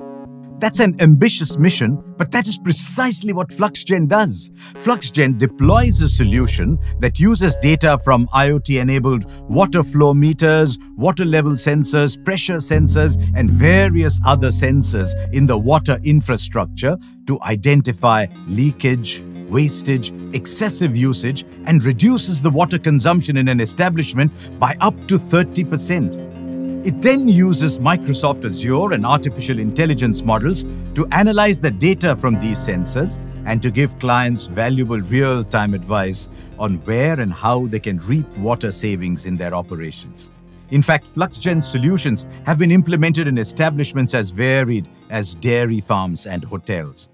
That's 0.60 0.80
an 0.80 1.00
ambitious 1.02 1.60
mission, 1.60 2.04
but 2.18 2.32
that 2.32 2.48
is 2.48 2.58
precisely 2.58 3.32
what 3.32 3.50
FluxGen 3.50 4.08
does. 4.08 4.50
FluxGen 4.74 5.38
deploys 5.38 6.02
a 6.02 6.10
solution 6.10 6.80
that 6.98 7.20
uses 7.20 7.58
data 7.58 8.00
from 8.04 8.26
IoT 8.30 8.82
enabled 8.82 9.32
water 9.48 9.84
flow 9.84 10.16
meters, 10.16 10.80
water 10.96 11.26
level 11.26 11.52
sensors, 11.52 12.18
pressure 12.26 12.56
sensors, 12.56 13.22
and 13.36 13.52
various 13.52 14.20
other 14.26 14.48
sensors 14.48 15.14
in 15.32 15.46
the 15.46 15.56
water 15.56 16.00
infrastructure 16.04 16.98
to 17.28 17.40
identify 17.44 18.26
leakage, 18.48 19.22
wastage, 19.50 20.12
excessive 20.34 20.96
usage, 20.96 21.46
and 21.66 21.84
reduces 21.84 22.42
the 22.42 22.50
water 22.50 22.78
consumption 22.78 23.38
in 23.38 23.48
an 23.48 23.60
establishment 23.60 24.32
by 24.60 24.76
up 24.82 24.96
to 25.08 25.18
30%. 25.18 26.86
It 26.86 27.02
then 27.02 27.28
uses 27.28 27.80
Microsoft 27.80 28.46
Azure 28.46 28.94
and 28.94 29.06
artificial 29.06 29.60
intelligence 29.60 30.22
models 30.24 30.64
to 30.96 31.06
analyze 31.12 31.60
the 31.60 31.72
data 31.72 32.16
from 32.16 32.40
these 32.40 32.58
sensors 32.58 33.20
and 33.46 33.62
to 33.62 33.72
give 33.72 33.98
clients 34.00 34.48
valuable 34.48 35.00
real 35.02 35.44
time 35.44 35.74
advice 35.74 36.30
on 36.60 36.76
where 36.86 37.20
and 37.20 37.34
how 37.34 37.66
they 37.68 37.80
can 37.80 37.98
reap 38.00 38.26
water 38.38 38.72
savings 38.72 39.26
in 39.26 39.36
their 39.36 39.54
operations. 39.54 40.30
In 40.70 40.82
fact, 40.82 41.08
FluxGen 41.08 41.64
solutions 41.64 42.26
have 42.46 42.58
been 42.60 42.72
implemented 42.72 43.28
in 43.28 43.38
establishments 43.38 44.14
as 44.14 44.32
varied 44.32 44.88
as 45.10 45.36
dairy 45.36 45.80
farms 45.80 46.28
and 46.28 46.44
hotels. 46.44 47.10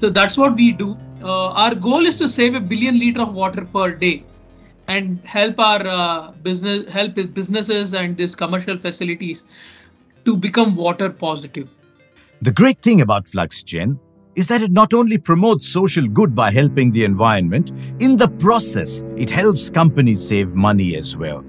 So 0.00 0.10
that's 0.10 0.36
what 0.36 0.54
we 0.54 0.72
do. 0.72 0.96
Uh, 1.22 1.50
our 1.50 1.74
goal 1.74 2.06
is 2.06 2.16
to 2.16 2.28
save 2.28 2.54
a 2.54 2.60
billion 2.60 2.98
liter 2.98 3.22
of 3.22 3.34
water 3.34 3.64
per 3.64 3.90
day 3.90 4.24
and 4.86 5.20
help 5.24 5.58
our 5.58 5.86
uh, 5.86 6.30
business 6.42 6.90
help 6.90 7.14
businesses 7.14 7.92
and 7.92 8.16
these 8.16 8.34
commercial 8.34 8.78
facilities 8.78 9.42
to 10.24 10.36
become 10.36 10.74
water 10.74 11.10
positive. 11.10 11.68
The 12.42 12.52
great 12.52 12.80
thing 12.82 13.00
about 13.00 13.26
fluxgen 13.26 13.98
is 14.36 14.46
that 14.46 14.62
it 14.62 14.70
not 14.70 14.94
only 14.94 15.18
promotes 15.18 15.66
social 15.66 16.06
good 16.06 16.36
by 16.36 16.52
helping 16.52 16.92
the 16.92 17.04
environment 17.04 17.72
in 17.98 18.16
the 18.16 18.28
process 18.28 19.02
it 19.16 19.28
helps 19.28 19.70
companies 19.70 20.26
save 20.26 20.54
money 20.54 20.94
as 20.96 21.16
well. 21.16 21.44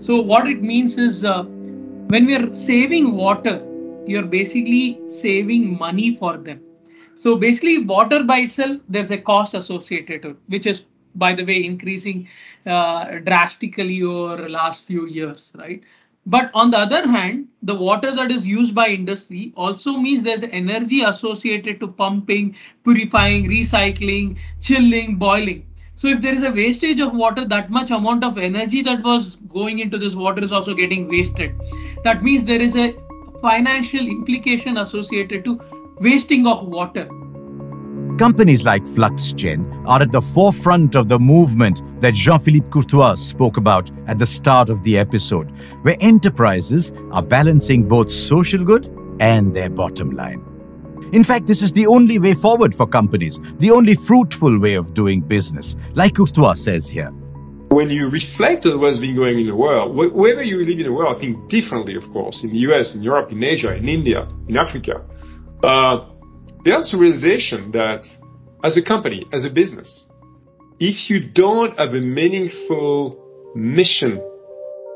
So 0.00 0.20
what 0.20 0.48
it 0.48 0.60
means 0.60 0.98
is 0.98 1.24
uh, 1.24 1.44
when 1.44 2.26
we 2.26 2.34
are 2.34 2.52
saving 2.54 3.16
water 3.16 3.64
you're 4.04 4.26
basically 4.26 5.00
saving 5.06 5.78
money 5.78 6.16
for 6.16 6.36
them 6.36 6.60
so 7.24 7.36
basically 7.44 7.78
water 7.90 8.22
by 8.32 8.40
itself 8.46 8.80
there's 8.88 9.10
a 9.10 9.18
cost 9.30 9.54
associated 9.54 10.22
to 10.22 10.30
it, 10.30 10.36
which 10.54 10.66
is 10.66 10.84
by 11.14 11.32
the 11.32 11.44
way, 11.44 11.64
increasing 11.64 12.28
uh, 12.66 13.18
drastically 13.18 14.02
over 14.02 14.42
the 14.42 14.48
last 14.48 14.86
few 14.86 15.06
years, 15.06 15.52
right? 15.56 15.82
But 16.26 16.50
on 16.54 16.70
the 16.70 16.78
other 16.78 17.06
hand, 17.06 17.48
the 17.62 17.74
water 17.74 18.14
that 18.16 18.30
is 18.30 18.48
used 18.48 18.74
by 18.74 18.88
industry 18.88 19.52
also 19.56 19.96
means 19.96 20.22
there's 20.22 20.42
energy 20.42 21.02
associated 21.02 21.80
to 21.80 21.88
pumping, 21.88 22.56
purifying, 22.82 23.44
recycling, 23.44 24.38
chilling, 24.60 25.16
boiling. 25.16 25.66
So 25.96 26.08
if 26.08 26.20
there 26.20 26.34
is 26.34 26.42
a 26.42 26.50
wastage 26.50 27.00
of 27.00 27.14
water, 27.14 27.44
that 27.44 27.70
much 27.70 27.90
amount 27.90 28.24
of 28.24 28.38
energy 28.38 28.82
that 28.82 29.04
was 29.04 29.36
going 29.36 29.78
into 29.78 29.98
this 29.98 30.14
water 30.14 30.42
is 30.42 30.50
also 30.50 30.74
getting 30.74 31.08
wasted. 31.08 31.54
That 32.02 32.24
means 32.24 32.44
there 32.44 32.60
is 32.60 32.76
a 32.76 32.94
financial 33.40 34.00
implication 34.00 34.78
associated 34.78 35.44
to 35.44 35.60
wasting 36.00 36.46
of 36.46 36.66
water. 36.66 37.08
Companies 38.18 38.64
like 38.64 38.84
FluxGen 38.84 39.86
are 39.86 40.02
at 40.02 40.12
the 40.12 40.20
forefront 40.20 40.94
of 40.94 41.08
the 41.08 41.18
movement 41.18 41.82
that 42.00 42.14
Jean 42.14 42.38
Philippe 42.38 42.68
Courtois 42.70 43.14
spoke 43.14 43.56
about 43.56 43.90
at 44.06 44.18
the 44.18 44.26
start 44.26 44.70
of 44.70 44.82
the 44.84 44.96
episode, 44.96 45.50
where 45.82 45.96
enterprises 46.00 46.92
are 47.10 47.22
balancing 47.22 47.88
both 47.88 48.10
social 48.10 48.64
good 48.64 48.86
and 49.20 49.54
their 49.54 49.68
bottom 49.68 50.10
line. 50.10 50.44
In 51.12 51.24
fact, 51.24 51.46
this 51.46 51.62
is 51.62 51.72
the 51.72 51.86
only 51.86 52.18
way 52.18 52.34
forward 52.34 52.74
for 52.74 52.86
companies, 52.86 53.40
the 53.58 53.70
only 53.70 53.94
fruitful 53.94 54.58
way 54.58 54.74
of 54.74 54.94
doing 54.94 55.20
business, 55.20 55.76
like 55.94 56.14
Courtois 56.14 56.54
says 56.54 56.88
here. 56.88 57.10
When 57.70 57.90
you 57.90 58.08
reflect 58.08 58.64
on 58.66 58.80
what's 58.80 58.98
been 58.98 59.16
going 59.16 59.40
in 59.40 59.46
the 59.46 59.56
world, 59.56 59.96
whether 59.96 60.42
you 60.44 60.58
live 60.58 60.78
in 60.78 60.84
the 60.84 60.92
world, 60.92 61.16
I 61.16 61.20
think 61.20 61.50
differently, 61.50 61.96
of 61.96 62.04
course, 62.12 62.44
in 62.44 62.50
the 62.50 62.58
US, 62.58 62.94
in 62.94 63.02
Europe, 63.02 63.32
in 63.32 63.42
Asia, 63.42 63.74
in 63.74 63.88
India, 63.88 64.28
in 64.48 64.56
Africa. 64.56 65.04
Uh, 65.64 66.10
there's 66.62 66.92
realization 66.92 67.70
that 67.72 68.04
as 68.62 68.76
a 68.76 68.82
company, 68.82 69.24
as 69.32 69.46
a 69.46 69.50
business, 69.50 70.06
if 70.78 71.08
you 71.08 71.30
don't 71.32 71.78
have 71.78 71.94
a 71.94 72.00
meaningful 72.00 73.16
mission 73.56 74.20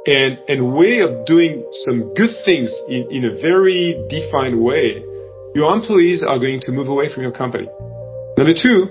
and, 0.04 0.38
and 0.46 0.74
way 0.74 0.98
of 0.98 1.24
doing 1.24 1.64
some 1.87 2.12
good 2.12 2.31
things 2.44 2.70
in, 2.88 3.09
in 3.11 3.24
a 3.24 3.40
very 3.40 3.96
defined 4.11 4.62
way, 4.62 5.02
your 5.54 5.74
employees 5.74 6.22
are 6.22 6.38
going 6.38 6.61
to 6.61 6.72
move 6.72 6.88
away 6.88 7.12
from 7.12 7.22
your 7.22 7.33
company. 7.33 7.66
Number 8.37 8.52
two, 8.52 8.88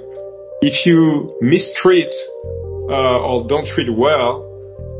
if 0.61 0.83
you 0.87 1.37
mistreat 1.41 2.09
uh, 2.89 3.21
or 3.21 3.47
don't 3.47 3.67
treat 3.67 3.89
well, 3.95 4.45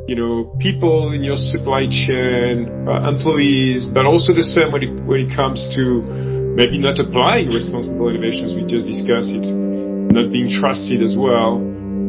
you 0.08 0.16
know, 0.16 0.56
people 0.62 1.12
in 1.12 1.24
your 1.24 1.38
supply 1.38 1.88
chain, 1.90 2.88
uh, 2.88 3.10
employees, 3.10 3.88
but 3.92 4.06
also 4.06 4.32
the 4.32 4.44
same 4.44 4.72
when 4.72 4.84
it, 4.84 5.04
when 5.06 5.22
it 5.22 5.36
comes 5.36 5.74
to 5.76 6.37
maybe 6.58 6.82
not 6.82 6.98
applying 6.98 7.54
responsible 7.54 8.10
innovations, 8.10 8.58
we 8.58 8.66
just 8.66 8.90
discussed 8.90 9.30
it, 9.30 9.46
not 9.46 10.34
being 10.34 10.50
trusted 10.50 11.06
as 11.06 11.14
well. 11.14 11.62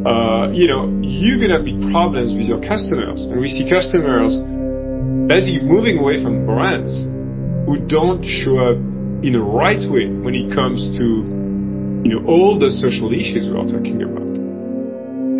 Uh, 0.08 0.48
you 0.56 0.64
know, 0.64 0.88
you're 1.04 1.36
to 1.36 1.60
have 1.60 1.68
big 1.68 1.76
problems 1.92 2.32
with 2.32 2.48
your 2.48 2.56
customers. 2.64 3.28
And 3.28 3.44
we 3.44 3.52
see 3.52 3.68
customers 3.68 4.40
basically 5.28 5.68
moving 5.68 6.00
away 6.00 6.24
from 6.24 6.48
brands 6.48 6.96
who 7.68 7.76
don't 7.92 8.24
show 8.24 8.56
up 8.72 8.80
in 9.20 9.36
the 9.36 9.44
right 9.44 9.84
way 9.84 10.08
when 10.08 10.32
it 10.32 10.48
comes 10.56 10.80
to, 10.96 11.04
you 12.08 12.16
know, 12.16 12.24
all 12.24 12.56
the 12.56 12.72
social 12.72 13.12
issues 13.12 13.52
we 13.52 13.52
are 13.52 13.68
talking 13.68 14.00
about. 14.00 14.32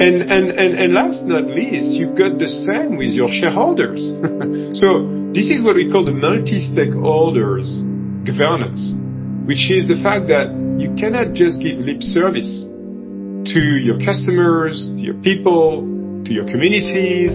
And, 0.05 0.21
and, 0.21 0.53
and, 0.53 0.71
and 0.77 0.93
last 0.93 1.25
not 1.25 1.49
least, 1.49 1.97
you've 1.97 2.13
got 2.13 2.37
the 2.37 2.51
same 2.69 3.01
with 3.01 3.17
your 3.17 3.33
shareholders. 3.33 4.05
so 4.77 5.09
this 5.33 5.49
is 5.49 5.65
what 5.65 5.81
we 5.81 5.89
call 5.89 6.05
the 6.05 6.13
multi-stakeholders 6.13 7.97
governance, 8.33 8.95
which 9.47 9.71
is 9.71 9.89
the 9.89 10.01
fact 10.03 10.29
that 10.29 10.53
you 10.79 10.95
cannot 10.97 11.35
just 11.35 11.61
give 11.61 11.79
lip 11.79 12.03
service 12.03 12.69
to 13.53 13.61
your 13.61 13.99
customers, 14.05 14.89
to 14.97 15.01
your 15.01 15.19
people, 15.23 15.83
to 16.25 16.33
your 16.33 16.45
communities, 16.45 17.33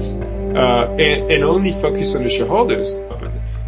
uh, 0.56 0.94
and, 1.00 1.32
and 1.32 1.44
only 1.44 1.72
focus 1.82 2.14
on 2.16 2.24
the 2.24 2.30
shareholders. 2.30 2.92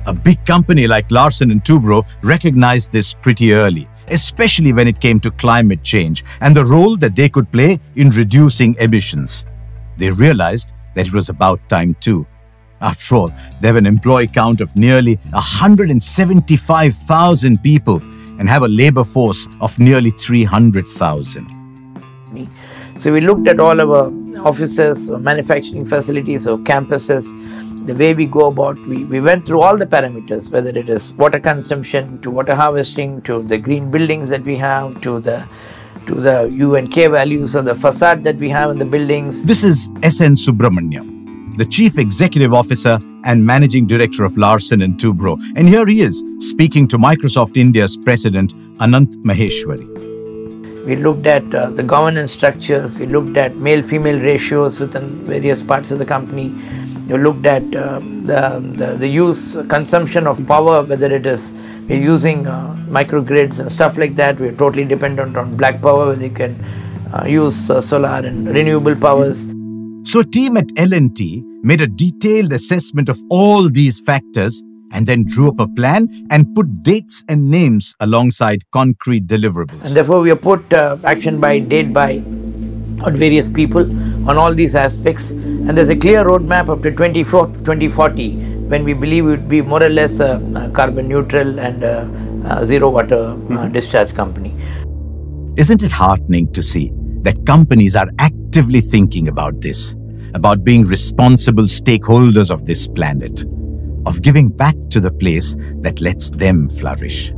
A 0.07 0.13
big 0.13 0.45
company 0.45 0.85
like 0.85 1.09
Larsen 1.09 1.49
and 1.49 1.63
Toubro 1.63 2.05
recognized 2.21 2.91
this 2.91 3.13
pretty 3.13 3.53
early, 3.53 3.87
especially 4.09 4.71
when 4.71 4.87
it 4.87 4.99
came 4.99 5.19
to 5.21 5.31
climate 5.31 5.81
change 5.81 6.23
and 6.41 6.55
the 6.55 6.63
role 6.63 6.95
that 6.97 7.15
they 7.15 7.27
could 7.27 7.51
play 7.51 7.79
in 7.95 8.11
reducing 8.11 8.75
emissions. 8.75 9.45
They 9.97 10.11
realized 10.11 10.73
that 10.93 11.07
it 11.07 11.13
was 11.13 11.29
about 11.29 11.67
time 11.69 11.95
too. 11.99 12.27
After 12.81 13.15
all, 13.15 13.31
they 13.61 13.67
have 13.67 13.77
an 13.77 13.85
employee 13.85 14.27
count 14.27 14.59
of 14.61 14.75
nearly 14.75 15.15
175,000 15.31 17.63
people 17.63 18.01
and 18.37 18.49
have 18.49 18.63
a 18.63 18.67
labor 18.67 19.03
force 19.03 19.47
of 19.61 19.77
nearly 19.79 20.11
300,000. 20.11 21.47
So 22.97 23.11
we 23.11 23.19
looked 23.21 23.47
at 23.47 23.59
all 23.59 23.81
our 23.81 24.11
offices, 24.45 25.09
or 25.09 25.17
manufacturing 25.19 25.85
facilities, 25.85 26.47
or 26.47 26.57
campuses, 26.59 27.31
the 27.85 27.93
way 27.93 28.13
we 28.13 28.25
go 28.25 28.47
about, 28.47 28.77
we, 28.87 29.03
we 29.05 29.21
went 29.21 29.45
through 29.45 29.61
all 29.61 29.77
the 29.77 29.85
parameters, 29.85 30.49
whether 30.49 30.69
it 30.69 30.89
is 30.89 31.13
water 31.13 31.39
consumption, 31.39 32.19
to 32.21 32.31
water 32.31 32.55
harvesting, 32.55 33.21
to 33.23 33.43
the 33.43 33.57
green 33.57 33.91
buildings 33.91 34.29
that 34.29 34.43
we 34.43 34.55
have, 34.57 35.01
to 35.01 35.19
the 35.19 35.47
to 36.07 36.15
the 36.15 36.49
U 36.51 36.75
and 36.75 36.91
K 36.91 37.07
values 37.07 37.55
of 37.55 37.65
the 37.65 37.73
facade 37.73 38.23
that 38.25 38.37
we 38.37 38.49
have 38.49 38.69
in 38.69 38.77
the 38.77 38.85
buildings. 38.85 39.43
This 39.43 39.63
is 39.63 39.89
S.N. 40.03 40.35
Subrahmanyan 40.35 41.14
the 41.57 41.65
Chief 41.65 41.97
Executive 41.97 42.53
Officer 42.53 42.99
and 43.23 43.45
Managing 43.45 43.87
Director 43.87 44.23
of 44.23 44.37
Larsen 44.37 44.81
and 44.81 44.99
Toubro. 44.99 45.37
And 45.55 45.69
here 45.69 45.85
he 45.85 46.01
is 46.01 46.23
speaking 46.39 46.87
to 46.89 46.97
Microsoft 46.97 47.55
India's 47.57 47.95
President 47.97 48.53
Anant 48.79 49.15
Maheshwari. 49.23 49.87
We 50.85 50.97
looked 50.97 51.25
at 51.25 51.55
uh, 51.55 51.71
the 51.71 51.81
governance 51.81 52.31
structures, 52.31 52.97
we 52.99 53.05
looked 53.07 53.37
at 53.37 53.55
male 53.55 53.81
female 53.81 54.19
ratios 54.21 54.79
within 54.79 55.25
various 55.25 55.63
parts 55.63 55.91
of 55.91 55.99
the 55.99 56.05
company. 56.05 56.49
We 57.07 57.17
looked 57.17 57.45
at 57.45 57.63
uh, 57.75 57.99
the, 57.99 58.61
the, 58.75 58.95
the, 58.97 59.07
use, 59.07 59.55
consumption 59.69 60.27
of 60.27 60.45
power, 60.45 60.83
whether 60.83 61.11
it 61.11 61.25
is 61.25 61.53
we're 61.87 62.01
using 62.01 62.47
uh, 62.47 62.75
microgrids 62.87 63.59
and 63.59 63.71
stuff 63.71 63.97
like 63.97 64.15
that. 64.15 64.39
We're 64.39 64.55
totally 64.55 64.85
dependent 64.85 65.37
on 65.37 65.55
black 65.55 65.81
power, 65.81 66.07
where 66.07 66.15
they 66.15 66.29
can 66.29 66.63
uh, 67.13 67.25
use 67.25 67.69
uh, 67.69 67.79
solar 67.79 68.25
and 68.25 68.47
renewable 68.47 68.95
powers. 68.95 69.45
So 70.05 70.19
a 70.19 70.23
team 70.23 70.55
at 70.55 70.69
L&T 70.77 71.43
made 71.63 71.81
a 71.81 71.87
detailed 71.87 72.53
assessment 72.53 73.09
of 73.09 73.19
all 73.31 73.67
these 73.67 73.99
factors 73.99 74.61
and 74.91 75.07
then 75.07 75.23
drew 75.27 75.49
up 75.49 75.59
a 75.59 75.67
plan 75.67 76.27
and 76.29 76.53
put 76.53 76.83
dates 76.83 77.23
and 77.27 77.49
names 77.49 77.95
alongside 77.99 78.61
concrete 78.71 79.25
deliverables. 79.25 79.83
And 79.83 79.95
therefore 79.95 80.21
we 80.21 80.29
have 80.29 80.43
put 80.43 80.71
uh, 80.71 80.97
action 81.03 81.41
by, 81.41 81.57
date 81.57 81.91
by, 81.91 82.17
on 83.03 83.15
various 83.15 83.49
people 83.49 83.81
on 84.29 84.37
all 84.37 84.53
these 84.53 84.75
aspects. 84.75 85.31
And 85.31 85.75
there's 85.75 85.89
a 85.89 85.95
clear 85.95 86.23
roadmap 86.23 86.69
up 86.69 86.83
to 86.83 86.91
2040 86.91 88.35
when 88.67 88.83
we 88.83 88.93
believe 88.93 89.25
we 89.25 89.31
would 89.31 89.49
be 89.49 89.63
more 89.63 89.81
or 89.81 89.89
less 89.89 90.19
a, 90.19 90.39
a 90.55 90.69
carbon 90.69 91.07
neutral 91.07 91.59
and 91.59 91.83
a, 91.83 92.07
a 92.45 92.63
zero 92.63 92.91
water 92.91 93.35
uh, 93.49 93.67
discharge 93.69 94.13
company. 94.13 94.53
Isn't 95.57 95.81
it 95.81 95.91
heartening 95.91 96.53
to 96.53 96.61
see 96.61 96.91
that 97.25 97.45
companies 97.45 97.95
are 97.95 98.09
actively 98.19 98.79
thinking 98.79 99.27
about 99.27 99.59
this, 99.59 99.95
about 100.35 100.63
being 100.63 100.83
responsible 100.83 101.63
stakeholders 101.63 102.51
of 102.51 102.65
this 102.65 102.87
planet, 102.87 103.43
of 104.05 104.21
giving 104.21 104.47
back 104.47 104.75
to 104.91 104.99
the 104.99 105.11
place 105.11 105.55
that 105.81 106.01
lets 106.01 106.29
them 106.29 106.69
flourish? 106.69 107.33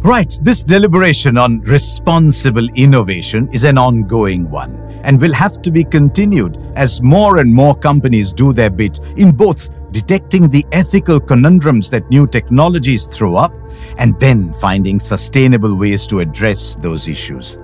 Right, 0.00 0.32
this 0.42 0.64
deliberation 0.64 1.36
on 1.36 1.60
responsible 1.60 2.66
innovation 2.76 3.48
is 3.52 3.64
an 3.64 3.76
ongoing 3.76 4.50
one 4.50 4.80
and 5.04 5.20
will 5.20 5.34
have 5.34 5.60
to 5.62 5.70
be 5.70 5.84
continued 5.84 6.56
as 6.74 7.02
more 7.02 7.38
and 7.38 7.52
more 7.52 7.74
companies 7.74 8.32
do 8.32 8.52
their 8.52 8.70
bit 8.70 9.00
in 9.16 9.32
both 9.32 9.68
detecting 9.92 10.48
the 10.48 10.64
ethical 10.72 11.20
conundrums 11.20 11.90
that 11.90 12.08
new 12.08 12.26
technologies 12.26 13.06
throw 13.06 13.36
up 13.36 13.52
and 13.98 14.18
then 14.18 14.52
finding 14.54 14.98
sustainable 14.98 15.76
ways 15.76 16.06
to 16.06 16.20
address 16.20 16.76
those 16.76 17.08
issues. 17.08 17.58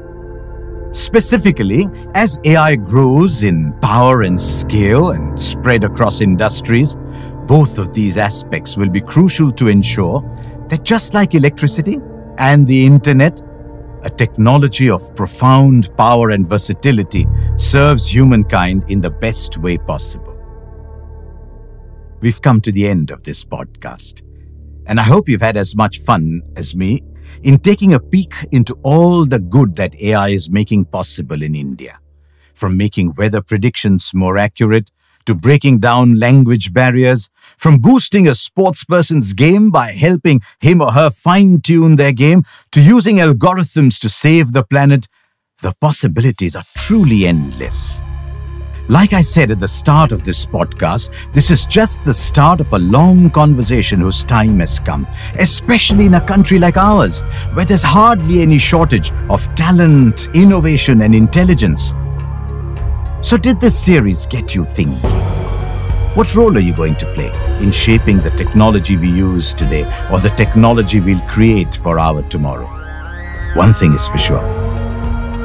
Specifically, 0.93 1.89
as 2.15 2.39
AI 2.45 2.77
grows 2.77 3.45
in 3.45 3.73
power 3.81 4.23
and 4.23 4.39
scale 4.39 5.13
and 5.13 5.41
spread 5.41 5.85
across 5.85 6.21
industries, 6.21 6.97
both 7.47 7.79
of 7.79 7.95
these 7.95 8.19
aspects 8.19 8.77
will 8.77 8.91
be 8.91 9.01
crucial 9.01 9.51
to 9.53 9.69
ensure 9.69 10.21
that 10.69 10.85
just 10.85 11.15
like 11.15 11.35
electricity, 11.35 11.99
and 12.37 12.67
the 12.67 12.85
internet, 12.85 13.41
a 14.05 14.11
technology 14.11 14.91
of 14.91 15.15
profound 15.15 15.95
power 15.97 16.31
and 16.31 16.47
versatility, 16.47 17.27
serves 17.57 18.13
humankind 18.13 18.85
in 18.91 19.01
the 19.01 19.11
best 19.11 19.57
way 19.59 19.79
possible. 19.79 20.37
We've 22.21 22.43
come 22.43 22.61
to 22.61 22.73
the 22.73 22.87
end 22.87 23.11
of 23.11 23.23
this 23.23 23.45
podcast, 23.45 24.21
and 24.87 25.01
I 25.01 25.05
hope 25.05 25.27
you've 25.27 25.41
had 25.41 25.57
as 25.57 25.75
much 25.75 26.01
fun 26.01 26.43
as 26.55 26.75
me 26.75 27.03
in 27.43 27.59
taking 27.59 27.95
a 27.95 28.01
peek 28.01 28.35
into 28.53 28.75
all 28.83 29.25
the 29.25 29.39
good 29.39 29.77
that 29.77 30.01
AI 30.01 30.29
is 30.29 30.51
making 30.51 30.87
possible 30.87 31.43
in 31.43 31.55
India. 31.55 31.99
From 32.55 32.77
making 32.77 33.15
weather 33.15 33.43
predictions 33.43 34.13
more 34.15 34.39
accurate 34.39 34.91
to 35.27 35.35
breaking 35.35 35.79
down 35.79 36.19
language 36.19 36.73
barriers, 36.73 37.31
from 37.57 37.79
boosting 37.79 38.27
a 38.27 38.33
sportsperson's 38.33 39.33
game 39.35 39.71
by 39.71 39.93
helping 39.93 40.41
him 40.61 40.81
or 40.81 40.93
her 40.93 41.11
fine 41.11 41.61
tune 41.61 41.97
their 41.97 42.13
game, 42.13 42.45
to 42.73 42.81
using 42.81 43.17
algorithms 43.19 44.01
to 44.01 44.09
save 44.09 44.53
the 44.53 44.65
planet, 44.65 45.07
the 45.63 45.73
possibilities 45.81 46.57
are 46.57 46.65
truly 46.77 47.27
endless. 47.27 48.01
Like 48.89 49.13
I 49.13 49.21
said 49.21 49.53
at 49.53 49.61
the 49.61 49.69
start 49.69 50.11
of 50.11 50.25
this 50.25 50.45
podcast, 50.45 51.11
this 51.33 51.51
is 51.53 51.67
just 51.67 52.05
the 52.05 52.13
start 52.13 52.61
of 52.61 52.73
a 52.73 52.79
long 52.79 53.31
conversation 53.31 54.01
whose 54.01 54.25
time 54.25 54.59
has 54.59 54.81
come, 54.81 55.07
especially 55.39 56.07
in 56.07 56.15
a 56.15 56.21
country 56.21 56.59
like 56.59 56.77
ours, 56.77 57.23
where 57.55 57.65
there's 57.65 57.85
hardly 57.85 58.43
any 58.43 58.59
shortage 58.59 59.13
of 59.31 59.43
talent, 59.55 60.29
innovation, 60.35 61.03
and 61.03 61.15
intelligence. 61.15 61.93
So, 63.21 63.37
did 63.37 63.61
this 63.61 63.79
series 63.79 64.27
get 64.27 64.55
you 64.55 64.65
thinking? 64.65 65.11
What 66.17 66.35
role 66.35 66.57
are 66.57 66.61
you 66.61 66.75
going 66.75 66.97
to 66.97 67.07
play 67.15 67.31
in 67.63 67.71
shaping 67.71 68.19
the 68.19 68.31
technology 68.31 68.97
we 68.97 69.09
use 69.09 69.55
today 69.55 69.85
or 70.11 70.19
the 70.19 70.35
technology 70.37 70.99
we'll 70.99 71.21
create 71.29 71.77
for 71.77 72.01
our 72.01 72.21
tomorrow? 72.23 72.67
One 73.55 73.73
thing 73.73 73.93
is 73.95 74.09
for 74.09 74.19
sure 74.19 74.43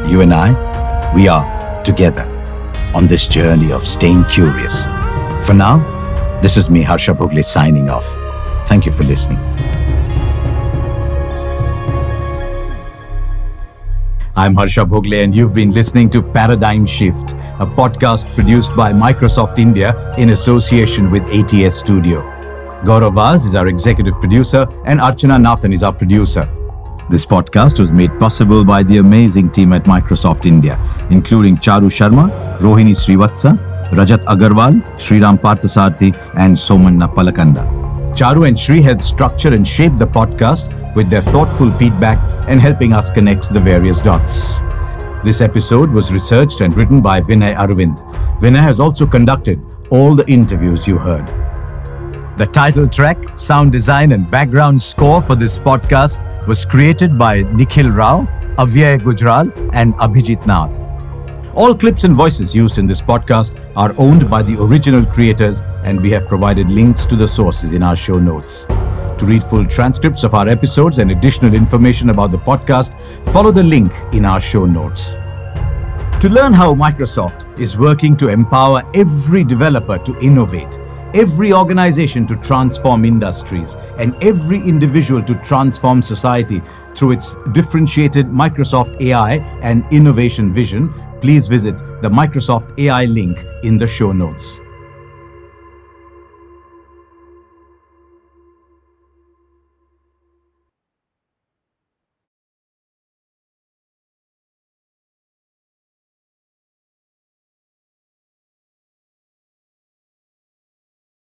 you 0.08 0.21
and 0.21 0.34
I, 0.34 1.13
we 1.13 1.28
are 1.28 1.84
together 1.84 2.37
on 2.93 3.08
this 3.08 3.28
journey 3.28 3.71
of 3.71 3.86
staying 3.86 4.26
curious. 4.26 4.86
For 5.45 5.54
now, 5.54 5.80
this 6.41 6.58
is 6.58 6.69
me, 6.69 6.82
Harsha 6.82 7.13
Bhogle, 7.13 7.43
signing 7.43 7.89
off. 7.89 8.06
Thank 8.67 8.86
you 8.86 8.91
for 8.91 9.04
listening. 9.04 9.39
I'm 14.36 14.54
Harsha 14.54 14.86
Bhogle, 14.86 15.23
and 15.23 15.36
you've 15.36 15.56
been 15.56 15.71
listening 15.71 16.10
to 16.12 16.21
Paradigm 16.21 16.86
Shift, 16.86 17.34
a 17.60 17.65
podcast 17.65 18.34
produced 18.36 18.76
by 18.76 18.93
Microsoft 18.93 19.58
India 19.58 20.13
in 20.17 20.30
association 20.30 21.10
with 21.10 21.23
ATS 21.23 21.76
Studio. 21.76 22.21
Gaurav 22.84 23.15
Vaz 23.15 23.45
is 23.45 23.56
our 23.56 23.67
executive 23.67 24.19
producer, 24.19 24.67
and 24.86 25.00
Archana 25.00 25.41
Nathan 25.41 25.73
is 25.73 25.82
our 25.82 25.93
producer. 25.93 26.47
This 27.10 27.26
podcast 27.26 27.80
was 27.80 27.89
made 27.89 28.12
possible 28.20 28.65
by 28.65 28.84
the 28.84 28.98
amazing 28.98 29.50
team 29.52 29.72
at 29.72 29.86
Microsoft 29.86 30.46
India, 30.46 30.78
including 31.10 31.56
Charu 31.56 31.89
Sharma, 31.89 32.30
Rohini 32.58 32.93
Srivatsa, 32.93 33.58
Rajat 33.91 34.26
Agarwal, 34.26 34.82
Shriram 34.98 35.38
Parthasarathy, 35.38 36.13
and 36.36 36.54
Somanna 36.54 37.08
Palakanda. 37.13 37.63
Charu 38.12 38.46
and 38.46 38.60
Shri 38.60 38.82
helped 38.82 39.06
structure 39.06 39.54
and 39.54 39.65
shape 39.65 39.98
the 39.98 40.06
podcast 40.06 40.76
with 40.96 41.10
their 41.10 41.22
thoughtful 41.22 41.72
feedback 41.72 42.17
and 42.50 42.60
helping 42.60 42.91
us 42.91 43.10
connect 43.10 43.54
the 43.54 43.60
various 43.62 44.02
dots. 44.02 44.60
This 45.24 45.39
episode 45.39 45.89
was 45.89 46.12
researched 46.12 46.60
and 46.60 46.76
written 46.76 47.02
by 47.02 47.22
Vinay 47.22 47.56
Aravind. 47.56 47.98
Vinay 48.41 48.62
has 48.62 48.82
also 48.82 49.06
conducted 49.06 49.63
all 49.91 50.13
the 50.13 50.30
interviews 50.30 50.86
you 50.86 50.98
heard. 50.98 51.26
The 52.38 52.48
title 52.48 52.88
track, 52.88 53.38
sound 53.38 53.72
design, 53.72 54.12
and 54.12 54.30
background 54.30 54.82
score 54.82 55.22
for 55.22 55.36
this 55.36 55.58
podcast 55.58 56.22
was 56.48 56.66
created 56.66 57.18
by 57.18 57.42
Nikhil 57.54 57.90
Rao, 57.92 58.26
Avyay 58.58 59.00
Gujral, 59.00 59.52
and 59.74 59.94
Abhijit 59.96 60.46
Nath. 60.48 60.80
All 61.54 61.76
clips 61.76 62.06
and 62.06 62.16
voices 62.16 62.56
used 62.56 62.78
in 62.78 62.88
this 62.88 63.02
podcast 63.02 63.60
are 63.76 63.94
owned 63.98 64.30
by 64.30 64.42
the 64.44 64.56
original 64.64 65.06
creators, 65.06 65.62
and 65.84 66.00
we 66.00 66.10
have 66.12 66.28
provided 66.28 66.70
links 66.70 67.06
to 67.08 67.16
the 67.16 67.28
sources 67.28 67.74
in 67.74 67.84
our 67.84 67.96
show 67.96 68.18
notes. 68.18 68.66
To 68.66 69.26
read 69.26 69.44
full 69.44 69.66
transcripts 69.66 70.24
of 70.24 70.36
our 70.36 70.48
episodes 70.48 71.00
and 71.00 71.12
additional 71.12 71.54
information 71.54 72.12
about 72.12 72.32
the 72.32 72.38
podcast, 72.38 72.96
follow 73.34 73.52
the 73.52 73.64
link 73.64 73.92
in 74.14 74.24
our 74.24 74.40
show 74.40 74.66
notes. 74.66 75.14
To 76.22 76.30
learn 76.30 76.54
how 76.54 76.74
Microsoft 76.74 77.60
is 77.60 77.78
working 77.78 78.16
to 78.18 78.30
empower 78.30 78.84
every 78.94 79.44
developer 79.44 79.98
to 79.98 80.20
innovate, 80.20 80.80
every 81.13 81.54
organization 81.54 82.26
to 82.28 82.36
transform 82.36 83.06
industries, 83.06 83.76
and 83.98 84.15
every 84.24 84.60
individual 84.60 85.24
to 85.24 85.36
transform 85.36 86.02
society 86.02 86.62
through 86.96 87.12
its 87.12 87.36
differentiated 87.52 88.28
Microsoft 88.28 89.00
AI 89.02 89.36
and 89.62 89.86
innovation 89.91 90.54
vision, 90.54 90.93
please 91.22 91.48
visit 91.48 91.78
the 92.02 92.10
Microsoft 92.10 92.78
AI 92.80 93.06
link 93.06 93.46
in 93.63 93.78
the 93.78 93.88
show 93.88 94.12
notes. 94.12 94.60